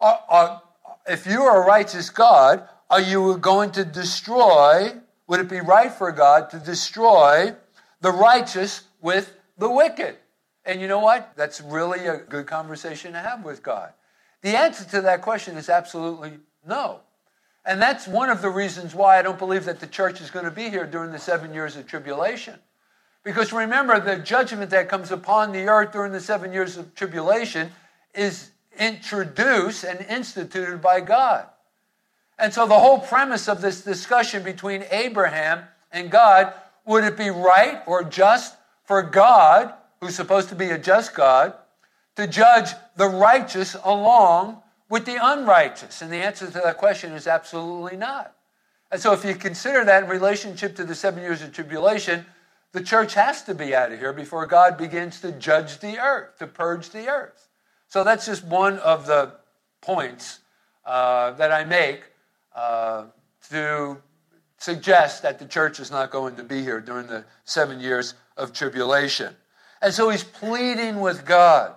uh, 0.00 0.16
uh, 0.28 0.58
If 1.06 1.26
you 1.26 1.42
are 1.42 1.62
a 1.62 1.66
righteous 1.66 2.10
God, 2.10 2.68
are 2.90 3.00
you 3.00 3.36
going 3.38 3.72
to 3.72 3.84
destroy? 3.84 4.92
Would 5.26 5.40
it 5.40 5.48
be 5.48 5.60
right 5.60 5.92
for 5.92 6.10
God 6.12 6.50
to 6.50 6.58
destroy 6.58 7.54
the 8.00 8.10
righteous 8.10 8.84
with 9.00 9.34
the 9.58 9.68
wicked? 9.68 10.16
And 10.64 10.80
you 10.80 10.88
know 10.88 11.00
what? 11.00 11.32
That's 11.36 11.60
really 11.60 12.06
a 12.06 12.18
good 12.18 12.46
conversation 12.46 13.12
to 13.12 13.18
have 13.18 13.44
with 13.44 13.62
God. 13.62 13.92
The 14.42 14.56
answer 14.56 14.84
to 14.90 15.00
that 15.02 15.22
question 15.22 15.56
is 15.56 15.68
absolutely 15.68 16.38
no. 16.66 17.00
And 17.64 17.82
that's 17.82 18.06
one 18.06 18.30
of 18.30 18.40
the 18.40 18.50
reasons 18.50 18.94
why 18.94 19.18
I 19.18 19.22
don't 19.22 19.38
believe 19.38 19.64
that 19.66 19.80
the 19.80 19.86
church 19.86 20.20
is 20.20 20.30
going 20.30 20.44
to 20.44 20.50
be 20.50 20.70
here 20.70 20.86
during 20.86 21.12
the 21.12 21.18
seven 21.18 21.52
years 21.52 21.76
of 21.76 21.86
tribulation. 21.86 22.58
Because 23.28 23.52
remember, 23.52 24.00
the 24.00 24.16
judgment 24.16 24.70
that 24.70 24.88
comes 24.88 25.10
upon 25.10 25.52
the 25.52 25.68
earth 25.68 25.92
during 25.92 26.12
the 26.12 26.20
seven 26.20 26.50
years 26.50 26.78
of 26.78 26.94
tribulation 26.94 27.70
is 28.14 28.52
introduced 28.78 29.84
and 29.84 30.00
instituted 30.08 30.80
by 30.80 31.02
God. 31.02 31.46
And 32.38 32.54
so 32.54 32.66
the 32.66 32.78
whole 32.78 32.98
premise 32.98 33.46
of 33.46 33.60
this 33.60 33.82
discussion 33.82 34.42
between 34.42 34.86
Abraham 34.90 35.64
and 35.92 36.10
God 36.10 36.54
would 36.86 37.04
it 37.04 37.18
be 37.18 37.28
right 37.28 37.82
or 37.86 38.02
just 38.02 38.56
for 38.84 39.02
God, 39.02 39.74
who's 40.00 40.14
supposed 40.14 40.48
to 40.48 40.54
be 40.54 40.70
a 40.70 40.78
just 40.78 41.14
God, 41.14 41.52
to 42.16 42.26
judge 42.26 42.70
the 42.96 43.08
righteous 43.08 43.76
along 43.84 44.62
with 44.88 45.04
the 45.04 45.18
unrighteous? 45.20 46.00
And 46.00 46.10
the 46.10 46.16
answer 46.16 46.46
to 46.46 46.52
that 46.64 46.78
question 46.78 47.12
is 47.12 47.26
absolutely 47.26 47.98
not. 47.98 48.34
And 48.90 48.98
so 48.98 49.12
if 49.12 49.22
you 49.22 49.34
consider 49.34 49.84
that 49.84 50.04
in 50.04 50.08
relationship 50.08 50.74
to 50.76 50.84
the 50.84 50.94
seven 50.94 51.22
years 51.22 51.42
of 51.42 51.52
tribulation, 51.52 52.24
the 52.72 52.82
church 52.82 53.14
has 53.14 53.42
to 53.44 53.54
be 53.54 53.74
out 53.74 53.92
of 53.92 53.98
here 53.98 54.12
before 54.12 54.46
God 54.46 54.76
begins 54.76 55.20
to 55.22 55.32
judge 55.32 55.78
the 55.78 55.98
earth, 55.98 56.38
to 56.38 56.46
purge 56.46 56.90
the 56.90 57.08
earth. 57.08 57.48
So 57.88 58.04
that's 58.04 58.26
just 58.26 58.44
one 58.44 58.78
of 58.80 59.06
the 59.06 59.32
points 59.80 60.40
uh, 60.84 61.32
that 61.32 61.50
I 61.50 61.64
make 61.64 62.02
uh, 62.54 63.04
to 63.50 63.98
suggest 64.58 65.22
that 65.22 65.38
the 65.38 65.46
church 65.46 65.80
is 65.80 65.90
not 65.90 66.10
going 66.10 66.36
to 66.36 66.42
be 66.42 66.62
here 66.62 66.80
during 66.80 67.06
the 67.06 67.24
seven 67.44 67.80
years 67.80 68.14
of 68.36 68.52
tribulation. 68.52 69.34
And 69.80 69.94
so 69.94 70.10
he's 70.10 70.24
pleading 70.24 71.00
with 71.00 71.24
God. 71.24 71.74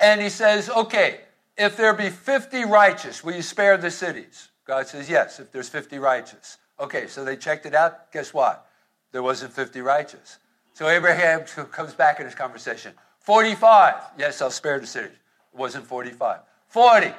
And 0.00 0.20
he 0.20 0.28
says, 0.28 0.68
okay, 0.68 1.20
if 1.56 1.76
there 1.76 1.94
be 1.94 2.10
50 2.10 2.64
righteous, 2.64 3.24
will 3.24 3.34
you 3.34 3.42
spare 3.42 3.76
the 3.76 3.90
cities? 3.90 4.48
God 4.64 4.86
says, 4.86 5.08
yes, 5.08 5.40
if 5.40 5.50
there's 5.50 5.68
50 5.68 5.98
righteous. 5.98 6.58
Okay, 6.78 7.06
so 7.06 7.24
they 7.24 7.36
checked 7.36 7.66
it 7.66 7.74
out. 7.74 8.12
Guess 8.12 8.34
what? 8.34 8.67
There 9.12 9.22
wasn't 9.22 9.52
50 9.52 9.80
righteous. 9.80 10.38
So 10.74 10.88
Abraham 10.88 11.44
comes 11.72 11.94
back 11.94 12.20
in 12.20 12.26
his 12.26 12.34
conversation. 12.34 12.92
45, 13.20 13.94
yes, 14.18 14.40
I'll 14.40 14.50
spare 14.50 14.78
the 14.78 14.86
city. 14.86 15.08
It 15.08 15.58
wasn't 15.58 15.86
45. 15.86 16.40
40, 16.68 17.12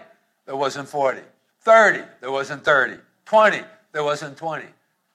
there 0.45 0.55
wasn't 0.55 0.87
40. 0.87 1.21
30, 1.61 2.03
there 2.21 2.31
wasn't 2.31 2.63
30. 2.63 2.97
20, 3.25 3.61
there 3.91 4.03
wasn't 4.03 4.37
20. 4.37 4.65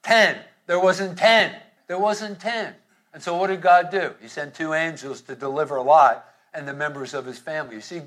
10, 0.02 0.38
there 0.66 0.80
wasn't 0.80 1.18
10. 1.18 1.54
There 1.86 1.98
wasn't 1.98 2.40
10. 2.40 2.74
And 3.12 3.22
so 3.22 3.36
what 3.36 3.48
did 3.48 3.60
God 3.60 3.90
do? 3.90 4.14
He 4.20 4.28
sent 4.28 4.54
two 4.54 4.74
angels 4.74 5.20
to 5.22 5.34
deliver 5.34 5.80
Lot 5.80 6.26
and 6.52 6.66
the 6.66 6.74
members 6.74 7.14
of 7.14 7.26
his 7.26 7.38
family. 7.38 7.76
You 7.76 7.80
see, 7.80 8.02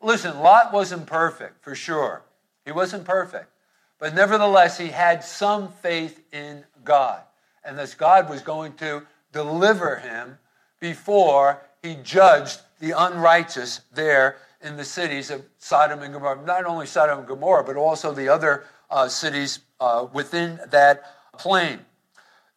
listen, 0.00 0.38
Lot 0.40 0.72
wasn't 0.72 1.06
perfect, 1.06 1.62
for 1.62 1.74
sure. 1.74 2.22
He 2.64 2.72
wasn't 2.72 3.04
perfect. 3.04 3.50
But 3.98 4.14
nevertheless, 4.14 4.78
he 4.78 4.88
had 4.88 5.22
some 5.24 5.68
faith 5.68 6.22
in 6.32 6.64
God. 6.84 7.22
And 7.64 7.78
thus 7.78 7.94
God 7.94 8.28
was 8.28 8.42
going 8.42 8.74
to 8.74 9.06
deliver 9.32 9.96
him 9.96 10.38
before 10.80 11.62
he 11.82 11.96
judged 11.96 12.60
the 12.80 12.92
unrighteous 12.92 13.82
there 13.92 14.36
in 14.62 14.76
the 14.76 14.84
cities 14.84 15.30
of 15.30 15.42
Sodom 15.58 16.02
and 16.02 16.12
Gomorrah. 16.12 16.44
Not 16.44 16.64
only 16.64 16.86
Sodom 16.86 17.20
and 17.20 17.28
Gomorrah, 17.28 17.64
but 17.64 17.76
also 17.76 18.12
the 18.12 18.28
other 18.28 18.64
uh, 18.90 19.08
cities 19.08 19.60
uh, 19.78 20.06
within 20.12 20.60
that 20.70 21.04
plain. 21.38 21.80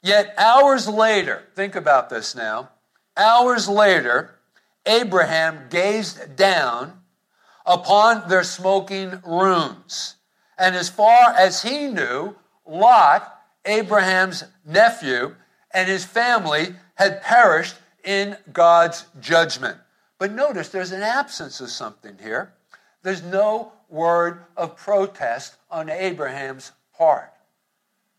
Yet 0.01 0.33
hours 0.37 0.87
later, 0.87 1.43
think 1.55 1.75
about 1.75 2.09
this 2.09 2.35
now, 2.35 2.69
hours 3.15 3.69
later, 3.69 4.35
Abraham 4.85 5.67
gazed 5.69 6.35
down 6.35 6.99
upon 7.65 8.27
their 8.27 8.43
smoking 8.43 9.21
ruins. 9.25 10.15
And 10.57 10.75
as 10.75 10.89
far 10.89 11.31
as 11.31 11.63
he 11.63 11.87
knew, 11.87 12.35
Lot, 12.65 13.32
Abraham's 13.65 14.43
nephew, 14.65 15.35
and 15.71 15.87
his 15.87 16.05
family 16.05 16.75
had 16.95 17.21
perished 17.21 17.75
in 18.03 18.37
God's 18.51 19.05
judgment. 19.19 19.77
But 20.19 20.31
notice 20.31 20.69
there's 20.69 20.91
an 20.91 21.01
absence 21.01 21.61
of 21.61 21.69
something 21.69 22.17
here. 22.21 22.53
There's 23.01 23.23
no 23.23 23.73
word 23.89 24.41
of 24.55 24.75
protest 24.75 25.55
on 25.69 25.89
Abraham's 25.89 26.71
part. 26.97 27.31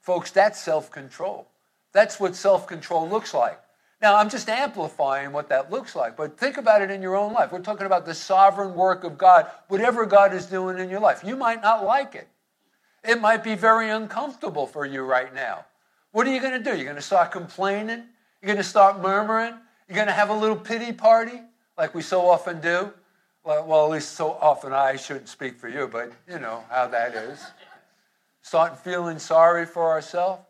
Folks, 0.00 0.30
that's 0.30 0.60
self 0.60 0.90
control. 0.90 1.48
That's 1.92 2.20
what 2.20 2.36
self 2.36 2.66
control 2.66 3.08
looks 3.08 3.32
like. 3.32 3.60
Now, 4.02 4.16
I'm 4.16 4.28
just 4.28 4.50
amplifying 4.50 5.32
what 5.32 5.48
that 5.48 5.70
looks 5.70 5.96
like, 5.96 6.14
but 6.14 6.38
think 6.38 6.58
about 6.58 6.82
it 6.82 6.90
in 6.90 7.00
your 7.00 7.16
own 7.16 7.32
life. 7.32 7.52
We're 7.52 7.60
talking 7.60 7.86
about 7.86 8.04
the 8.04 8.14
sovereign 8.14 8.74
work 8.74 9.02
of 9.02 9.16
God, 9.16 9.46
whatever 9.68 10.04
God 10.04 10.34
is 10.34 10.44
doing 10.44 10.78
in 10.78 10.90
your 10.90 11.00
life. 11.00 11.22
You 11.24 11.36
might 11.36 11.62
not 11.62 11.84
like 11.84 12.14
it, 12.14 12.28
it 13.04 13.20
might 13.20 13.44
be 13.44 13.54
very 13.54 13.90
uncomfortable 13.90 14.66
for 14.66 14.86
you 14.86 15.02
right 15.02 15.32
now. 15.34 15.66
What 16.12 16.26
are 16.26 16.32
you 16.32 16.40
going 16.40 16.62
to 16.62 16.70
do? 16.70 16.76
You're 16.76 16.84
going 16.84 16.96
to 16.96 17.02
start 17.02 17.32
complaining? 17.32 18.04
You're 18.40 18.46
going 18.46 18.56
to 18.56 18.62
start 18.62 19.00
murmuring? 19.02 19.54
You're 19.88 19.96
going 19.96 20.06
to 20.06 20.12
have 20.12 20.30
a 20.30 20.34
little 20.34 20.56
pity 20.56 20.92
party 20.92 21.40
like 21.76 21.94
we 21.94 22.02
so 22.02 22.28
often 22.28 22.60
do? 22.60 22.92
Well, 23.44 23.84
at 23.84 23.90
least 23.90 24.12
so 24.12 24.32
often 24.40 24.72
I 24.72 24.96
shouldn't 24.96 25.28
speak 25.28 25.58
for 25.58 25.68
you, 25.68 25.86
but 25.86 26.12
you 26.28 26.38
know 26.38 26.64
how 26.70 26.86
that 26.88 27.14
is. 27.14 27.44
Start 28.40 28.78
feeling 28.78 29.18
sorry 29.18 29.66
for 29.66 29.90
ourselves. 29.90 30.42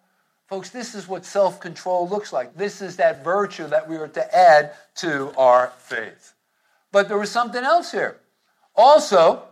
Folks, 0.46 0.70
this 0.70 0.94
is 0.94 1.08
what 1.08 1.24
self 1.24 1.58
control 1.58 2.08
looks 2.08 2.32
like. 2.32 2.56
This 2.56 2.82
is 2.82 2.96
that 2.96 3.24
virtue 3.24 3.66
that 3.68 3.88
we 3.88 3.96
are 3.96 4.08
to 4.08 4.36
add 4.36 4.72
to 4.96 5.32
our 5.36 5.72
faith. 5.78 6.34
But 6.92 7.08
there 7.08 7.18
was 7.18 7.30
something 7.30 7.64
else 7.64 7.90
here. 7.90 8.18
Also, 8.76 9.42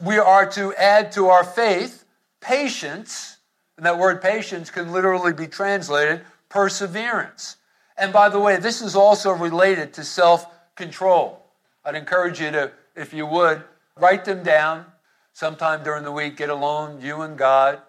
we 0.00 0.18
are 0.18 0.48
to 0.52 0.74
add 0.74 1.12
to 1.12 1.28
our 1.28 1.44
faith 1.44 2.04
patience, 2.40 3.36
and 3.76 3.84
that 3.86 3.98
word 3.98 4.22
patience 4.22 4.70
can 4.70 4.92
literally 4.92 5.32
be 5.32 5.46
translated 5.46 6.22
perseverance. 6.48 7.56
And 7.96 8.12
by 8.12 8.28
the 8.28 8.40
way, 8.40 8.56
this 8.56 8.80
is 8.80 8.96
also 8.96 9.30
related 9.30 9.92
to 9.94 10.04
self 10.04 10.46
control. 10.74 11.44
I'd 11.84 11.94
encourage 11.94 12.40
you 12.40 12.50
to, 12.50 12.72
if 12.96 13.12
you 13.12 13.26
would, 13.26 13.62
write 13.98 14.24
them 14.24 14.42
down 14.42 14.86
sometime 15.32 15.82
during 15.84 16.04
the 16.04 16.12
week, 16.12 16.36
get 16.36 16.48
alone, 16.48 17.00
you 17.00 17.20
and 17.22 17.36
God, 17.36 17.80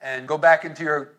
and 0.00 0.26
go 0.26 0.38
back 0.38 0.64
into 0.64 0.82
your 0.82 1.12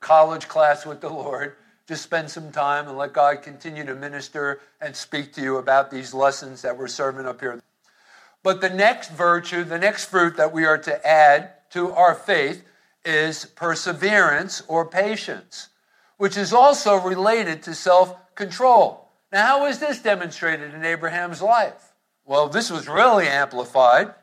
college 0.00 0.48
class 0.48 0.86
with 0.86 1.00
the 1.00 1.08
Lord. 1.08 1.56
Just 1.86 2.02
spend 2.02 2.30
some 2.30 2.52
time 2.52 2.86
and 2.88 2.98
let 2.98 3.14
God 3.14 3.42
continue 3.42 3.84
to 3.86 3.94
minister 3.94 4.60
and 4.80 4.94
speak 4.94 5.32
to 5.34 5.40
you 5.40 5.56
about 5.56 5.90
these 5.90 6.12
lessons 6.12 6.60
that 6.62 6.76
we're 6.76 6.88
serving 6.88 7.26
up 7.26 7.40
here. 7.40 7.58
But 8.48 8.62
the 8.62 8.70
next 8.70 9.10
virtue, 9.10 9.62
the 9.62 9.78
next 9.78 10.06
fruit 10.06 10.38
that 10.38 10.54
we 10.54 10.64
are 10.64 10.78
to 10.78 11.06
add 11.06 11.50
to 11.68 11.92
our 11.92 12.14
faith 12.14 12.64
is 13.04 13.44
perseverance 13.44 14.62
or 14.68 14.86
patience, 14.86 15.68
which 16.16 16.34
is 16.34 16.50
also 16.54 16.96
related 16.96 17.62
to 17.64 17.74
self 17.74 18.34
control. 18.34 19.10
Now, 19.30 19.46
how 19.46 19.64
was 19.66 19.80
this 19.80 20.00
demonstrated 20.00 20.72
in 20.72 20.82
Abraham's 20.82 21.42
life? 21.42 21.92
Well, 22.24 22.48
this 22.48 22.70
was 22.70 22.88
really 22.88 23.28
amplified 23.28 24.14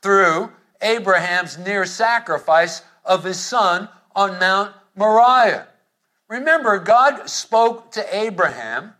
through 0.00 0.50
Abraham's 0.80 1.58
near 1.58 1.84
sacrifice 1.84 2.80
of 3.04 3.22
his 3.22 3.38
son 3.38 3.90
on 4.16 4.38
Mount 4.38 4.74
Moriah. 4.96 5.68
Remember, 6.26 6.78
God 6.78 7.28
spoke 7.28 7.92
to 7.92 8.16
Abraham, 8.16 8.94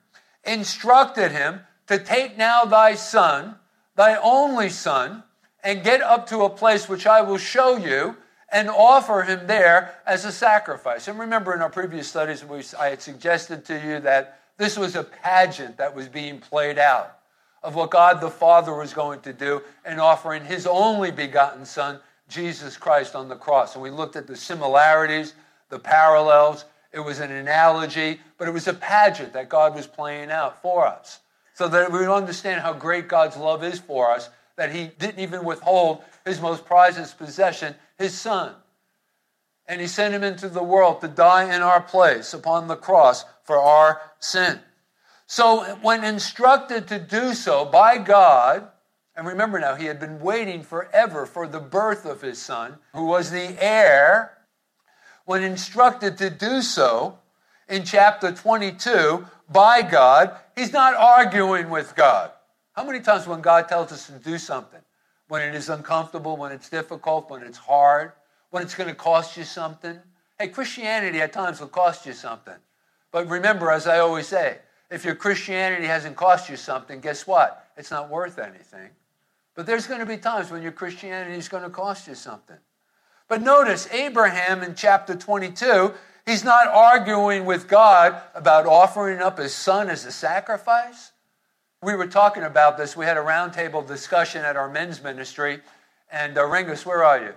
instructed 0.45 1.33
him 1.33 1.61
to 1.87 1.99
take 1.99 2.37
now 2.37 2.67
thy 2.67 2.97
son, 2.97 3.55
thy 3.99 4.15
only 4.23 4.69
son, 4.69 5.25
and 5.65 5.83
get 5.83 6.01
up 6.01 6.29
to 6.29 6.45
a 6.45 6.49
place 6.49 6.89
which 6.89 7.05
I 7.05 7.21
will 7.21 7.37
show 7.37 7.77
you 7.77 8.17
and 8.49 8.69
offer 8.69 9.23
him 9.23 9.49
there 9.49 9.97
as 10.07 10.25
a 10.25 10.31
sacrifice. 10.31 11.09
And 11.09 11.19
remember, 11.19 11.53
in 11.53 11.61
our 11.61 11.69
previous 11.69 12.07
studies, 12.07 12.45
we, 12.45 12.63
I 12.79 12.91
had 12.91 13.03
suggested 13.03 13.65
to 13.65 13.75
you 13.75 13.99
that 13.99 14.39
this 14.57 14.79
was 14.79 14.95
a 14.95 15.03
pageant 15.03 15.79
that 15.79 15.97
was 15.97 16.07
being 16.07 16.39
played 16.39 16.79
out 16.79 17.19
of 17.65 17.75
what 17.75 17.91
God 17.91 18.21
the 18.21 18.31
Father 18.31 18.73
was 18.73 18.95
going 18.95 19.19
to 19.23 19.33
do 19.33 19.63
in 19.85 19.99
offering 19.99 20.45
his 20.45 20.65
only 20.65 21.11
begotten 21.11 21.65
Son, 21.65 21.99
Jesus 22.29 22.77
Christ, 22.77 23.17
on 23.17 23.29
the 23.29 23.35
cross. 23.35 23.75
And 23.75 23.83
we 23.83 23.91
looked 23.91 24.15
at 24.15 24.29
the 24.29 24.37
similarities 24.37 25.35
the 25.71 25.79
parallels. 25.81 26.67
It 26.93 27.01
was 27.01 27.19
an 27.19 27.33
analogy, 27.33 28.21
but 28.39 28.47
it 28.47 28.53
was 28.53 28.69
a 28.69 28.75
pageant 28.75 29.33
that 29.33 29.49
God 29.49 29.75
was 29.75 29.89
playing 29.89 30.31
out 30.31 30.63
for 30.63 30.87
us. 30.87 31.19
So 31.59 31.67
that 31.67 31.91
we 31.91 32.07
understand 32.07 32.61
how 32.61 32.73
great 32.73 33.09
God's 33.09 33.37
love 33.37 33.65
is 33.65 33.81
for 33.81 34.13
us, 34.13 34.31
that 34.55 34.73
He 34.73 34.93
didn't 34.97 35.19
even 35.19 35.45
withhold 35.45 36.05
His 36.25 36.41
most 36.41 36.65
prized 36.65 37.19
possession, 37.19 37.75
His 37.99 38.17
Son. 38.17 38.55
And 39.67 39.81
He 39.81 39.89
sent 39.89 40.15
Him 40.15 40.23
into 40.23 40.49
the 40.49 40.63
world 40.63 41.01
to 41.01 41.09
die 41.09 41.53
in 41.53 41.61
our 41.61 41.81
place 41.81 42.33
upon 42.33 42.69
the 42.69 42.77
cross 42.77 43.25
for 43.43 43.59
our 43.59 44.01
sin. 44.21 44.61
So, 45.27 45.65
when 45.83 46.05
instructed 46.05 46.87
to 46.87 47.01
do 47.01 47.35
so 47.35 47.65
by 47.65 47.99
God, 47.99 48.69
and 49.17 49.27
remember 49.27 49.59
now, 49.59 49.75
he 49.75 49.87
had 49.87 49.99
been 49.99 50.21
waiting 50.21 50.63
forever 50.63 51.27
for 51.27 51.49
the 51.49 51.59
birth 51.59 52.07
of 52.07 52.23
his 52.23 52.41
son, 52.41 52.79
who 52.95 53.07
was 53.07 53.33
the 53.33 53.57
heir 53.61 54.39
when 55.25 55.43
instructed 55.43 56.19
to 56.19 56.31
do 56.31 56.63
so 56.63 57.19
in 57.69 57.85
chapter 57.85 58.33
22 58.33 59.27
by 59.51 59.83
God, 59.83 60.37
he's 60.57 60.73
not 60.73 60.95
arguing 60.95 61.71
with 61.71 61.95
God. 61.95 62.33
How 62.73 62.85
many 62.85 63.01
times 63.01 63.27
when 63.27 63.41
God 63.41 63.69
tells 63.69 63.93
us 63.93 64.07
to 64.07 64.13
do 64.13 64.39
something, 64.39 64.81
when 65.29 65.43
it 65.43 65.55
is 65.55 65.69
uncomfortable, 65.69 66.37
when 66.37 66.53
it's 66.53 66.69
difficult, 66.69 67.31
when 67.31 67.43
it's 67.43 67.59
hard, 67.59 68.13
when 68.51 68.63
it's 68.63 68.75
going 68.75 68.89
to 68.89 68.95
cost 68.95 69.37
you 69.37 69.45
something? 69.45 69.99
Hey, 70.39 70.49
Christianity 70.49 71.21
at 71.21 71.33
times 71.33 71.61
will 71.61 71.69
cost 71.69 72.07
you 72.07 72.13
something. 72.13 72.55
But 73.11 73.29
remember, 73.29 73.71
as 73.71 73.87
I 73.87 73.99
always 73.99 74.29
say, 74.29 74.59
if 74.91 75.05
your 75.05 75.15
Christianity 75.15 75.87
hasn't 75.87 76.17
cost 76.17 76.49
you 76.49 76.57
something, 76.57 77.01
guess 77.01 77.27
what? 77.27 77.67
It's 77.77 77.91
not 77.91 78.09
worth 78.09 78.39
anything. 78.39 78.91
But 79.55 79.67
there's 79.67 79.87
going 79.87 80.01
to 80.01 80.07
be 80.07 80.17
times 80.17 80.51
when 80.51 80.63
your 80.63 80.73
Christianity 80.73 81.37
is 81.37 81.49
going 81.49 81.65
to 81.65 81.71
cost 81.71 82.07
you 82.07 82.15
something. 82.15 82.57
But 83.29 83.43
notice, 83.43 83.89
Abraham 83.93 84.63
in 84.63 84.75
chapter 84.75 85.15
22, 85.15 85.93
he's 86.29 86.45
not 86.45 86.69
arguing 86.69 87.47
with 87.47 87.69
God 87.69 88.21
about 88.35 88.67
offering 88.67 89.21
up 89.21 89.39
his 89.39 89.55
son 89.55 89.89
as 89.89 90.05
a 90.05 90.13
sacrifice. 90.13 91.13
We 91.83 91.95
were 91.95 92.07
talking 92.07 92.43
about 92.43 92.77
this. 92.77 92.97
We 92.97 93.07
had 93.07 93.17
a 93.17 93.21
roundtable 93.21 93.87
discussion 93.87 94.45
at 94.45 94.57
our 94.57 94.69
men's 94.69 95.03
ministry. 95.03 95.61
And 96.13 96.37
uh, 96.37 96.47
where 96.47 97.05
are 97.05 97.21
you? 97.21 97.35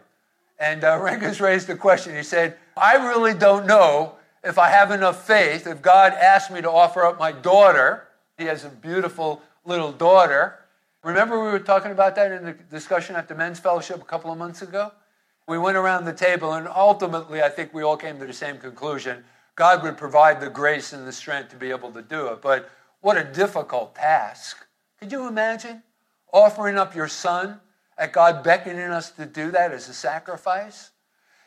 And 0.60 0.84
uh, 0.84 0.98
raised 1.40 1.68
the 1.68 1.76
question. 1.76 2.16
He 2.16 2.24
said, 2.24 2.58
I 2.76 2.96
really 2.96 3.34
don't 3.34 3.66
know 3.66 4.16
if 4.44 4.58
I 4.58 4.70
have 4.70 4.92
enough 4.92 5.26
faith. 5.26 5.68
If 5.68 5.82
God 5.82 6.14
asked 6.14 6.52
me 6.52 6.62
to 6.62 6.70
offer 6.70 7.06
up 7.06 7.18
my 7.18 7.32
daughter, 7.32 8.08
he 8.38 8.46
has 8.46 8.66
a 8.66 8.70
beautiful 8.70 9.42
little 9.64 9.92
daughter. 9.92 10.60
Remember, 11.04 11.42
we 11.44 11.52
were 11.52 11.60
talking 11.60 11.92
about 11.92 12.16
that 12.16 12.32
in 12.32 12.44
the 12.46 12.54
discussion 12.54 13.16
at 13.16 13.28
the 13.28 13.36
men's 13.36 13.60
fellowship 13.60 14.02
a 14.02 14.06
couple 14.06 14.32
of 14.32 14.38
months 14.38 14.62
ago? 14.62 14.92
We 15.52 15.58
went 15.58 15.76
around 15.76 16.06
the 16.06 16.14
table, 16.14 16.54
and 16.54 16.66
ultimately, 16.66 17.42
I 17.42 17.50
think 17.50 17.74
we 17.74 17.84
all 17.84 17.98
came 17.98 18.18
to 18.20 18.26
the 18.26 18.32
same 18.32 18.58
conclusion 18.58 19.26
God 19.58 19.84
would 19.84 19.98
provide 19.98 20.40
the 20.40 20.50
grace 20.50 20.94
and 20.94 21.06
the 21.06 21.12
strength 21.12 21.50
to 21.50 21.58
be 21.58 21.72
able 21.72 21.92
to 21.92 22.02
do 22.02 22.28
it. 22.28 22.42
But 22.42 22.70
what 23.02 23.18
a 23.18 23.26
difficult 23.26 23.94
task. 23.94 24.66
Could 24.98 25.12
you 25.12 25.28
imagine 25.28 25.84
offering 26.32 26.78
up 26.78 26.96
your 26.96 27.10
son 27.10 27.60
at 27.98 28.14
God 28.14 28.46
beckoning 28.46 28.80
us 28.80 29.12
to 29.12 29.26
do 29.26 29.52
that 29.52 29.74
as 29.74 29.90
a 29.90 29.94
sacrifice? 29.94 30.92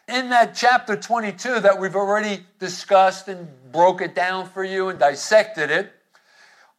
In 0.06 0.28
that 0.28 0.54
chapter 0.54 0.96
22 0.96 1.60
that 1.60 1.80
we've 1.80 1.96
already 1.96 2.44
discussed 2.58 3.28
and 3.28 3.48
broke 3.72 4.02
it 4.02 4.14
down 4.14 4.50
for 4.50 4.62
you 4.62 4.90
and 4.90 4.98
dissected 4.98 5.70
it, 5.70 5.94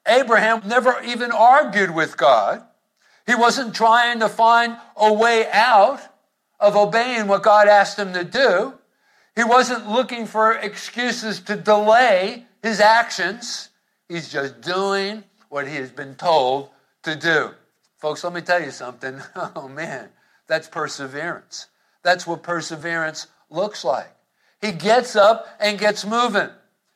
Abraham 0.07 0.61
never 0.63 1.01
even 1.01 1.31
argued 1.31 1.89
with 1.89 2.17
God. 2.17 2.63
He 3.25 3.33
wasn't 3.33 3.73
trying 3.73 4.19
to 4.19 4.29
find 4.29 4.77
a 4.95 5.11
way 5.11 5.49
out 5.51 6.01
of 6.59 6.75
obeying 6.75 7.27
what 7.27 7.43
God 7.43 7.67
asked 7.67 7.99
him 7.99 8.13
to 8.13 8.23
do. 8.23 8.73
He 9.35 9.43
wasn't 9.43 9.89
looking 9.89 10.25
for 10.25 10.53
excuses 10.53 11.41
to 11.41 11.55
delay 11.55 12.45
his 12.63 12.79
actions. 12.79 13.69
He's 14.07 14.31
just 14.31 14.61
doing 14.61 15.23
what 15.49 15.67
he 15.67 15.75
has 15.75 15.91
been 15.91 16.15
told 16.15 16.69
to 17.03 17.15
do. 17.15 17.51
Folks, 17.97 18.23
let 18.23 18.33
me 18.33 18.41
tell 18.41 18.61
you 18.61 18.71
something. 18.71 19.21
Oh 19.55 19.67
man, 19.67 20.09
that's 20.47 20.67
perseverance. 20.67 21.67
That's 22.03 22.27
what 22.27 22.43
perseverance 22.43 23.27
looks 23.49 23.83
like. 23.83 24.13
He 24.61 24.71
gets 24.71 25.15
up 25.15 25.47
and 25.59 25.77
gets 25.77 26.05
moving. 26.05 26.49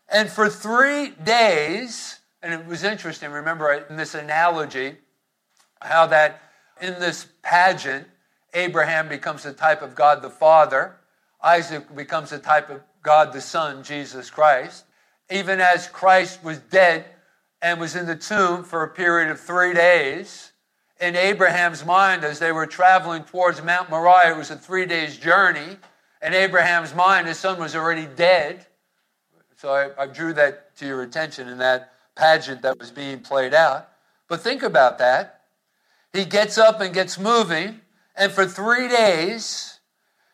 And 0.08 0.30
for 0.30 0.50
three 0.50 1.10
days, 1.10 2.20
and 2.42 2.54
it 2.54 2.66
was 2.66 2.84
interesting, 2.84 3.32
remember 3.32 3.72
in 3.90 3.96
this 3.96 4.16
analogy, 4.16 4.98
how 5.82 6.08
that 6.08 6.42
in 6.82 7.00
this 7.00 7.28
pageant, 7.42 8.08
Abraham 8.54 9.08
becomes 9.08 9.44
the 9.44 9.54
type 9.54 9.82
of 9.82 9.96
God 9.96 10.22
the 10.22 10.30
Father. 10.30 10.96
Isaac 11.44 11.96
becomes 11.96 12.32
the 12.32 12.40
type 12.40 12.70
of 12.70 12.82
God 13.02 13.34
the 13.34 13.42
Son, 13.42 13.84
Jesus 13.84 14.30
Christ. 14.30 14.86
Even 15.30 15.62
as 15.62 15.88
Christ 15.88 16.44
was 16.44 16.58
dead 16.58 17.06
and 17.62 17.80
was 17.80 17.96
in 17.96 18.06
the 18.06 18.16
tomb 18.16 18.64
for 18.64 18.84
a 18.84 18.90
period 18.90 19.30
of 19.30 19.40
three 19.40 19.74
days, 19.74 20.52
in 21.00 21.16
Abraham's 21.16 21.86
mind, 21.86 22.24
as 22.26 22.40
they 22.40 22.52
were 22.52 22.66
traveling 22.66 23.24
towards 23.24 23.64
Mount 23.64 23.90
Moriah, 23.90 24.34
it 24.34 24.38
was 24.38 24.52
a 24.52 24.58
three 24.58 24.86
days 24.86 25.18
journey. 25.18 25.78
In 26.22 26.34
Abraham's 26.34 26.94
mind, 26.94 27.28
his 27.28 27.40
son 27.40 27.58
was 27.58 27.76
already 27.76 28.06
dead. 28.06 28.66
So 29.56 29.70
I, 29.70 30.04
I 30.04 30.08
drew 30.08 30.34
that 30.34 30.76
to 30.78 30.86
your 30.86 31.04
attention 31.04 31.48
in 31.48 31.58
that 31.60 31.94
pageant 32.16 32.62
that 32.64 32.78
was 32.80 32.92
being 32.92 33.22
played 33.22 33.54
out. 33.54 33.90
But 34.28 34.42
think 34.42 34.62
about 34.62 34.98
that. 34.98 35.42
He 36.12 36.26
gets 36.26 36.58
up 36.58 36.82
and 36.82 36.94
gets 36.94 37.18
moving, 37.18 37.80
and 38.20 38.34
for 38.34 38.46
three 38.46 38.90
days, 38.90 39.80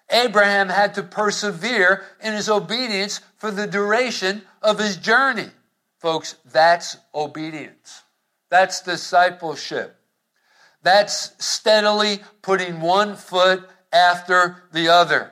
Abraham 0.09 0.69
had 0.69 0.95
to 0.95 1.03
persevere 1.03 2.03
in 2.21 2.33
his 2.33 2.49
obedience 2.49 3.21
for 3.37 3.51
the 3.51 3.67
duration 3.67 4.41
of 4.61 4.79
his 4.79 4.97
journey. 4.97 5.49
Folks, 5.99 6.35
that's 6.51 6.97
obedience. 7.13 8.01
That's 8.49 8.81
discipleship. 8.81 9.97
That's 10.81 11.31
steadily 11.43 12.21
putting 12.41 12.81
one 12.81 13.15
foot 13.15 13.67
after 13.93 14.63
the 14.71 14.89
other, 14.89 15.31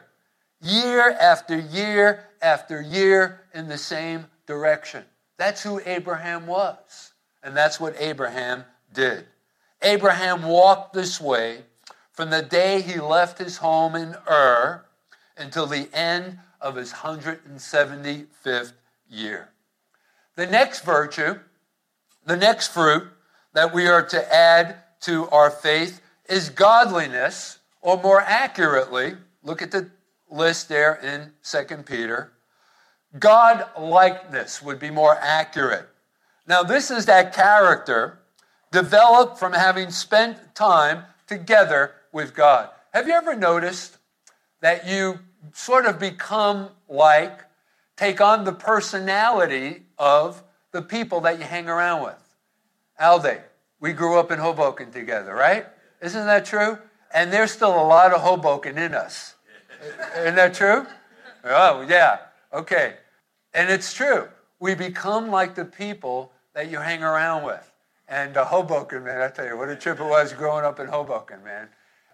year 0.61 1.11
after 1.11 1.57
year 1.57 2.23
after 2.41 2.81
year 2.81 3.41
in 3.53 3.67
the 3.67 3.77
same 3.77 4.27
direction. 4.45 5.03
That's 5.37 5.63
who 5.63 5.81
Abraham 5.85 6.47
was, 6.47 7.13
and 7.41 7.57
that's 7.57 7.79
what 7.79 7.95
Abraham 7.99 8.63
did. 8.93 9.25
Abraham 9.81 10.43
walked 10.43 10.93
this 10.93 11.19
way 11.19 11.63
from 12.13 12.29
the 12.29 12.41
day 12.41 12.81
he 12.81 12.99
left 12.99 13.39
his 13.39 13.57
home 13.57 13.95
in 13.95 14.15
Ur 14.29 14.85
until 15.35 15.65
the 15.65 15.89
end 15.93 16.39
of 16.61 16.75
his 16.75 16.93
175th 16.93 18.73
year. 19.09 19.49
The 20.35 20.47
next 20.47 20.85
virtue, 20.85 21.39
the 22.25 22.37
next 22.37 22.69
fruit 22.69 23.03
that 23.53 23.73
we 23.73 23.87
are 23.87 24.05
to 24.05 24.33
add 24.33 24.77
to 25.01 25.27
our 25.29 25.51
faith 25.51 26.01
is 26.29 26.49
godliness, 26.49 27.59
or 27.81 28.01
more 28.01 28.21
accurately, 28.21 29.15
look 29.43 29.61
at 29.61 29.71
the 29.71 29.89
list 30.29 30.69
there 30.69 30.95
in 30.95 31.33
2 31.43 31.77
Peter. 31.83 32.31
God 33.19 33.67
likeness 33.77 34.61
would 34.61 34.79
be 34.79 34.89
more 34.89 35.17
accurate. 35.19 35.87
Now, 36.47 36.63
this 36.63 36.89
is 36.89 37.05
that 37.05 37.33
character 37.33 38.19
developed 38.71 39.37
from 39.37 39.53
having 39.53 39.91
spent 39.91 40.55
time 40.55 41.03
together 41.27 41.91
with 42.13 42.33
God. 42.33 42.69
Have 42.93 43.07
you 43.07 43.13
ever 43.13 43.35
noticed 43.35 43.97
that 44.61 44.87
you 44.87 45.19
sort 45.51 45.85
of 45.85 45.99
become 45.99 46.69
like, 46.87 47.41
take 47.97 48.21
on 48.21 48.45
the 48.45 48.53
personality 48.53 49.83
of 49.97 50.41
the 50.71 50.81
people 50.81 51.21
that 51.21 51.39
you 51.39 51.43
hang 51.43 51.67
around 51.67 52.03
with? 52.03 52.35
Alde, 52.99 53.41
we 53.79 53.91
grew 53.91 54.17
up 54.17 54.31
in 54.31 54.39
Hoboken 54.39 54.91
together, 54.91 55.33
right? 55.33 55.65
Isn't 56.01 56.25
that 56.25 56.45
true? 56.45 56.77
And 57.13 57.33
there's 57.33 57.51
still 57.51 57.73
a 57.73 57.83
lot 57.85 58.13
of 58.13 58.21
Hoboken 58.21 58.77
in 58.77 58.93
us. 58.93 59.35
Isn't 60.17 60.35
that 60.35 60.53
true? 60.53 60.85
Oh, 61.43 61.85
yeah. 61.89 62.19
Okay. 62.53 62.93
And 63.53 63.69
it's 63.69 63.93
true. 63.93 64.27
We 64.59 64.75
become 64.75 65.29
like 65.29 65.55
the 65.55 65.65
people 65.65 66.31
that 66.53 66.71
you 66.71 66.77
hang 66.77 67.03
around 67.03 67.43
with. 67.43 67.69
And 68.07 68.37
uh, 68.37 68.45
Hoboken, 68.45 69.03
man, 69.03 69.21
I 69.21 69.29
tell 69.29 69.45
you, 69.45 69.57
what 69.57 69.69
a 69.69 69.75
trip 69.75 69.99
it 69.99 70.05
was 70.05 70.33
growing 70.33 70.63
up 70.63 70.79
in 70.79 70.87
Hoboken, 70.87 71.43
man. 71.43 71.67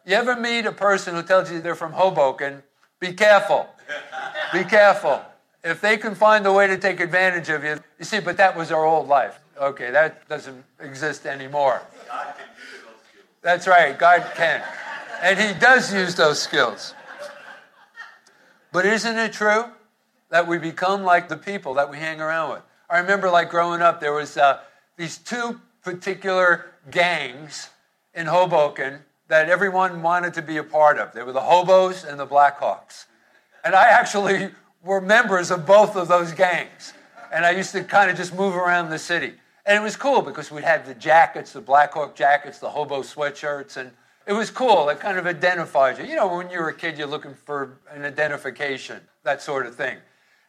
You 0.10 0.16
ever 0.16 0.36
meet 0.36 0.66
a 0.66 0.72
person 0.72 1.14
who 1.14 1.22
tells 1.22 1.52
you 1.52 1.62
they're 1.62 1.76
from 1.76 1.92
Hoboken? 1.92 2.64
Be 3.00 3.14
careful. 3.14 3.68
Be 4.52 4.64
careful. 4.64 5.22
If 5.64 5.82
they 5.82 5.98
can 5.98 6.16
find 6.16 6.48
a 6.48 6.52
way 6.52 6.66
to 6.66 6.80
take 6.80 7.00
advantage 7.00 7.50
of 7.50 7.64
you, 7.64 7.80
you 8.00 8.06
see, 8.06 8.20
but 8.20 8.36
that 8.38 8.58
was 8.58 8.72
our 8.72 8.84
old 8.84 9.08
life. 9.08 9.40
Okay, 9.62 9.92
that 9.92 10.28
doesn't 10.28 10.66
exist 10.80 11.28
anymore. 11.28 11.84
God 12.08 12.34
can 12.36 12.48
use 12.58 12.82
you. 13.14 13.22
That's 13.44 13.68
right, 13.68 14.00
God 14.00 14.26
can. 14.34 14.64
And 15.22 15.40
He 15.40 15.54
does 15.60 15.94
use 15.94 16.16
those 16.16 16.42
skills. 16.42 16.96
But 18.72 18.88
isn't 18.88 19.16
it 19.16 19.32
true 19.32 19.66
that 20.32 20.48
we 20.48 20.58
become 20.58 21.04
like 21.04 21.30
the 21.30 21.38
people 21.38 21.76
that 21.76 21.92
we 21.92 21.98
hang 21.98 22.20
around 22.20 22.54
with? 22.54 22.64
I 22.90 22.98
remember, 22.98 23.30
like 23.30 23.52
growing 23.52 23.84
up, 23.84 24.00
there 24.00 24.14
was 24.14 24.38
uh, 24.38 24.62
these 24.98 25.20
two 25.20 25.62
particular 25.84 26.66
gangs 26.90 27.70
in 28.16 28.26
Hoboken 28.26 29.02
that 29.30 29.48
everyone 29.48 30.02
wanted 30.02 30.34
to 30.34 30.42
be 30.42 30.58
a 30.58 30.64
part 30.64 31.00
of. 31.00 31.14
They 31.14 31.24
were 31.24 31.32
the 31.32 31.40
Hobos 31.40 32.04
and 32.04 32.20
the 32.20 32.28
Blackhawks. 32.28 33.06
And 33.64 33.76
I 33.76 33.90
actually 33.90 34.50
were 34.84 35.00
members 35.00 35.52
of 35.52 35.66
both 35.66 35.96
of 35.96 36.08
those 36.08 36.34
gangs. 36.34 36.94
And 37.32 37.46
I 37.46 37.52
used 37.52 37.72
to 37.74 37.84
kind 37.84 38.10
of 38.10 38.18
just 38.18 38.36
move 38.36 38.56
around 38.56 38.90
the 38.90 39.00
city. 39.00 39.34
And 39.66 39.78
it 39.78 39.82
was 39.82 39.96
cool 39.96 40.24
because 40.24 40.52
we 40.52 40.64
had 40.64 40.86
the 40.86 40.96
jackets, 40.96 41.54
the 41.54 41.62
Blackhawk 41.62 42.16
jackets, 42.16 42.58
the 42.58 42.70
hobo 42.70 43.02
sweatshirts, 43.02 43.78
and 43.78 43.92
it 44.26 44.34
was 44.34 44.50
cool. 44.50 44.90
It 44.90 45.00
kind 45.00 45.18
of 45.18 45.28
identified 45.28 46.00
you. 46.00 46.06
You 46.06 46.16
know, 46.16 46.36
when 46.36 46.50
you 46.50 46.60
were 46.60 46.70
a 46.70 46.76
kid, 46.76 46.98
you're 46.98 47.08
looking 47.08 47.36
for 47.36 47.78
an 47.92 48.06
identification, 48.06 49.00
that 49.24 49.44
sort 49.44 49.68
of 49.68 49.76
thing. 49.76 49.98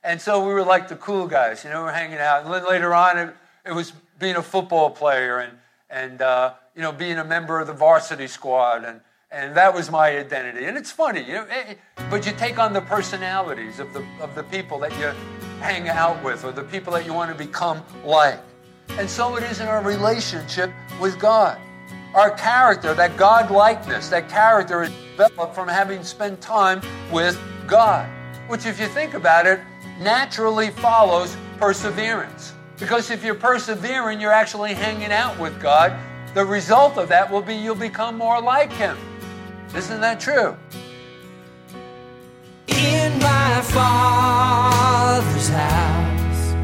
And 0.02 0.18
so 0.18 0.46
we 0.46 0.54
were 0.54 0.64
like 0.64 0.88
the 0.88 0.96
cool 0.96 1.26
guys, 1.26 1.64
you 1.64 1.70
know, 1.70 1.82
we're 1.82 1.92
hanging 1.92 2.18
out. 2.18 2.44
And 2.44 2.54
then 2.54 2.66
later 2.66 2.94
on, 2.94 3.18
it, 3.18 3.34
it 3.66 3.72
was 3.72 3.92
being 4.18 4.36
a 4.36 4.42
football 4.42 4.88
player 4.88 5.40
and, 5.40 5.58
and 5.90 6.22
uh, 6.22 6.54
you 6.74 6.82
know, 6.82 6.92
being 6.92 7.18
a 7.18 7.24
member 7.24 7.60
of 7.60 7.66
the 7.66 7.72
varsity 7.72 8.26
squad. 8.26 8.84
And, 8.84 9.00
and 9.30 9.56
that 9.56 9.74
was 9.74 9.90
my 9.90 10.16
identity. 10.16 10.64
And 10.64 10.76
it's 10.76 10.90
funny, 10.90 11.20
you 11.20 11.34
know, 11.34 11.46
eh, 11.50 11.74
but 12.10 12.26
you 12.26 12.32
take 12.32 12.58
on 12.58 12.72
the 12.72 12.80
personalities 12.80 13.78
of 13.78 13.92
the, 13.92 14.04
of 14.20 14.34
the 14.34 14.42
people 14.44 14.78
that 14.80 14.92
you 14.98 15.12
hang 15.60 15.88
out 15.88 16.22
with 16.24 16.44
or 16.44 16.52
the 16.52 16.64
people 16.64 16.92
that 16.94 17.04
you 17.04 17.12
want 17.12 17.30
to 17.30 17.36
become 17.36 17.82
like. 18.04 18.40
And 18.90 19.08
so 19.08 19.36
it 19.36 19.44
is 19.44 19.60
in 19.60 19.68
our 19.68 19.82
relationship 19.82 20.70
with 21.00 21.18
God. 21.18 21.58
Our 22.14 22.32
character, 22.32 22.92
that 22.94 23.16
God 23.16 23.50
likeness, 23.50 24.08
that 24.08 24.28
character 24.28 24.82
is 24.82 24.90
developed 25.16 25.54
from 25.54 25.68
having 25.68 26.02
spent 26.02 26.40
time 26.40 26.80
with 27.12 27.40
God, 27.68 28.08
which, 28.48 28.66
if 28.66 28.80
you 28.80 28.86
think 28.86 29.14
about 29.14 29.46
it, 29.46 29.60
naturally 30.00 30.70
follows 30.70 31.36
perseverance. 31.58 32.52
Because 32.80 33.10
if 33.10 33.22
you're 33.22 33.34
persevering, 33.34 34.20
you're 34.20 34.32
actually 34.32 34.74
hanging 34.74 35.12
out 35.12 35.38
with 35.38 35.60
God. 35.60 35.96
The 36.32 36.44
result 36.44 36.96
of 36.96 37.08
that 37.08 37.28
will 37.28 37.42
be 37.42 37.56
you'll 37.56 37.74
become 37.74 38.16
more 38.16 38.40
like 38.40 38.72
Him. 38.72 38.96
Isn't 39.74 40.00
that 40.00 40.20
true? 40.20 40.56
In 42.68 43.18
my 43.18 43.60
father's 43.62 45.48
house, 45.48 46.54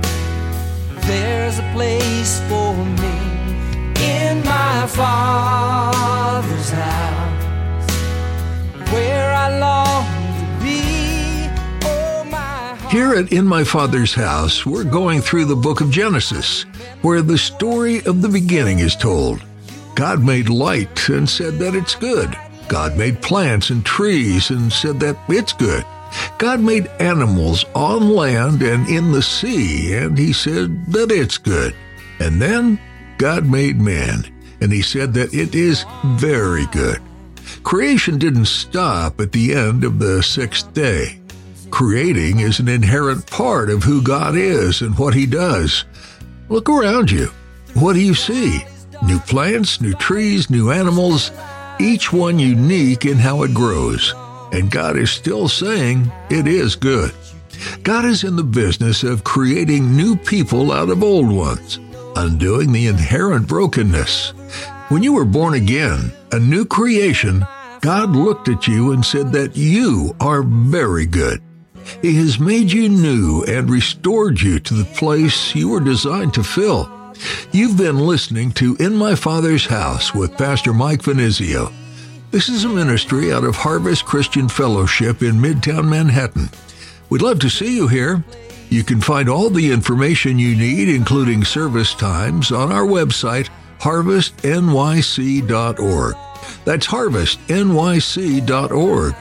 there's 1.04 1.58
a 1.58 1.68
place 1.72 2.40
for 2.48 2.76
me. 2.76 3.16
In 4.00 4.44
my 4.44 4.86
father's 4.86 6.70
house, 6.70 7.90
where 8.92 9.34
I 9.34 9.58
long 9.58 10.04
to 10.38 10.46
be. 10.64 11.50
Oh, 11.88 12.24
my 12.30 12.76
heart. 12.76 12.92
Here 12.92 13.14
at 13.14 13.32
In 13.32 13.44
My 13.44 13.64
Father's 13.64 14.14
House, 14.14 14.64
we're 14.64 14.84
going 14.84 15.20
through 15.20 15.46
the 15.46 15.56
book 15.56 15.80
of 15.80 15.90
Genesis, 15.90 16.64
where 17.02 17.20
the 17.20 17.36
story 17.36 18.04
of 18.04 18.22
the 18.22 18.28
beginning 18.28 18.78
is 18.78 18.94
told. 18.94 19.42
God 19.96 20.22
made 20.22 20.50
light 20.50 21.08
and 21.08 21.28
said 21.28 21.54
that 21.54 21.74
it's 21.74 21.94
good. 21.94 22.36
God 22.68 22.98
made 22.98 23.22
plants 23.22 23.70
and 23.70 23.84
trees 23.84 24.50
and 24.50 24.70
said 24.70 25.00
that 25.00 25.16
it's 25.26 25.54
good. 25.54 25.84
God 26.36 26.60
made 26.60 26.88
animals 27.00 27.64
on 27.74 28.10
land 28.10 28.62
and 28.62 28.86
in 28.88 29.10
the 29.10 29.22
sea, 29.22 29.94
and 29.94 30.18
he 30.18 30.34
said 30.34 30.86
that 30.92 31.10
it's 31.10 31.38
good. 31.38 31.74
And 32.20 32.40
then 32.42 32.78
God 33.16 33.46
made 33.46 33.80
man, 33.80 34.30
and 34.60 34.70
he 34.70 34.82
said 34.82 35.14
that 35.14 35.32
it 35.32 35.54
is 35.54 35.86
very 36.04 36.66
good. 36.66 37.00
Creation 37.62 38.18
didn't 38.18 38.46
stop 38.46 39.18
at 39.18 39.32
the 39.32 39.54
end 39.54 39.82
of 39.82 39.98
the 39.98 40.22
sixth 40.22 40.74
day. 40.74 41.18
Creating 41.70 42.40
is 42.40 42.60
an 42.60 42.68
inherent 42.68 43.26
part 43.30 43.70
of 43.70 43.82
who 43.82 44.02
God 44.02 44.36
is 44.36 44.82
and 44.82 44.98
what 44.98 45.14
he 45.14 45.24
does. 45.24 45.86
Look 46.50 46.68
around 46.68 47.10
you. 47.10 47.28
What 47.72 47.94
do 47.94 48.00
you 48.00 48.14
see? 48.14 48.62
New 49.02 49.18
plants, 49.20 49.80
new 49.80 49.94
trees, 49.94 50.50
new 50.50 50.70
animals, 50.70 51.30
each 51.78 52.12
one 52.12 52.38
unique 52.38 53.04
in 53.04 53.18
how 53.18 53.42
it 53.42 53.54
grows. 53.54 54.14
And 54.52 54.70
God 54.70 54.96
is 54.96 55.10
still 55.10 55.48
saying 55.48 56.10
it 56.30 56.46
is 56.46 56.76
good. 56.76 57.12
God 57.82 58.04
is 58.04 58.24
in 58.24 58.36
the 58.36 58.44
business 58.44 59.02
of 59.02 59.24
creating 59.24 59.96
new 59.96 60.16
people 60.16 60.72
out 60.72 60.88
of 60.88 61.02
old 61.02 61.30
ones, 61.30 61.78
undoing 62.16 62.72
the 62.72 62.86
inherent 62.86 63.46
brokenness. 63.48 64.30
When 64.88 65.02
you 65.02 65.12
were 65.12 65.24
born 65.24 65.54
again, 65.54 66.12
a 66.32 66.38
new 66.38 66.64
creation, 66.64 67.46
God 67.80 68.10
looked 68.10 68.48
at 68.48 68.66
you 68.66 68.92
and 68.92 69.04
said 69.04 69.32
that 69.32 69.56
you 69.56 70.14
are 70.20 70.42
very 70.42 71.06
good. 71.06 71.42
He 72.02 72.16
has 72.16 72.40
made 72.40 72.72
you 72.72 72.88
new 72.88 73.44
and 73.44 73.70
restored 73.70 74.40
you 74.40 74.58
to 74.60 74.74
the 74.74 74.84
place 74.84 75.54
you 75.54 75.68
were 75.68 75.80
designed 75.80 76.34
to 76.34 76.42
fill. 76.42 76.90
You've 77.52 77.76
been 77.76 77.98
listening 77.98 78.52
to 78.52 78.76
In 78.76 78.94
My 78.94 79.14
Father's 79.14 79.66
House 79.66 80.14
with 80.14 80.36
Pastor 80.36 80.74
Mike 80.74 81.02
Finizio. 81.02 81.72
This 82.30 82.48
is 82.48 82.64
a 82.64 82.68
ministry 82.68 83.32
out 83.32 83.44
of 83.44 83.56
Harvest 83.56 84.04
Christian 84.04 84.48
Fellowship 84.48 85.22
in 85.22 85.36
Midtown 85.36 85.88
Manhattan. 85.88 86.50
We'd 87.08 87.22
love 87.22 87.38
to 87.40 87.48
see 87.48 87.74
you 87.74 87.88
here. 87.88 88.22
You 88.68 88.82
can 88.82 89.00
find 89.00 89.28
all 89.28 89.48
the 89.48 89.72
information 89.72 90.38
you 90.38 90.56
need, 90.56 90.88
including 90.88 91.44
service 91.44 91.94
times, 91.94 92.52
on 92.52 92.72
our 92.72 92.84
website, 92.84 93.48
harvestnyc.org. 93.78 96.14
That's 96.64 96.86
harvestnyc.org. 96.86 99.14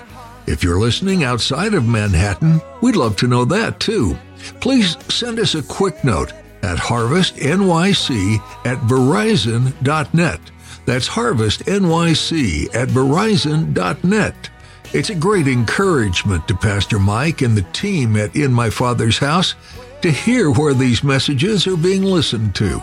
If 0.48 0.64
you're 0.64 0.80
listening 0.80 1.24
outside 1.24 1.74
of 1.74 1.88
Manhattan, 1.88 2.62
we'd 2.82 2.96
love 2.96 3.16
to 3.18 3.28
know 3.28 3.46
that 3.46 3.80
too. 3.80 4.16
Please 4.60 4.96
send 5.14 5.40
us 5.40 5.56
a 5.56 5.64
quick 5.64 6.04
note 6.04 6.34
at 6.66 6.78
harvestnyc 6.78 8.40
at 8.66 8.78
verizon.net. 8.80 10.40
That's 10.86 11.08
harvestnyc 11.08 12.76
at 12.76 12.90
verizon.net. 12.90 14.50
It's 14.94 15.10
a 15.10 15.16
great 15.16 15.48
encouragement 15.48 16.48
to 16.48 16.56
Pastor 16.56 17.00
Mike 17.00 17.42
and 17.42 17.56
the 17.56 17.64
team 17.74 18.16
at 18.16 18.36
In 18.36 18.52
My 18.52 18.70
Father's 18.70 19.18
House 19.18 19.56
to 20.02 20.12
hear 20.12 20.52
where 20.52 20.74
these 20.74 21.04
messages 21.04 21.68
are 21.68 21.78
being 21.78 22.04
listened 22.04 22.56
to. 22.56 22.82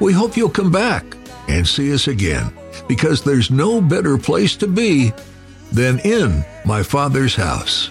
We 0.00 0.12
hope 0.12 0.36
you'll 0.36 0.48
come 0.48 0.72
back 0.72 1.04
and 1.48 1.66
see 1.66 1.92
us 1.92 2.08
again 2.08 2.52
because 2.88 3.22
there's 3.22 3.50
no 3.50 3.80
better 3.80 4.16
place 4.16 4.56
to 4.56 4.66
be 4.66 5.12
than 5.72 5.98
in 6.00 6.44
my 6.64 6.82
Father's 6.82 7.34
house. 7.34 7.90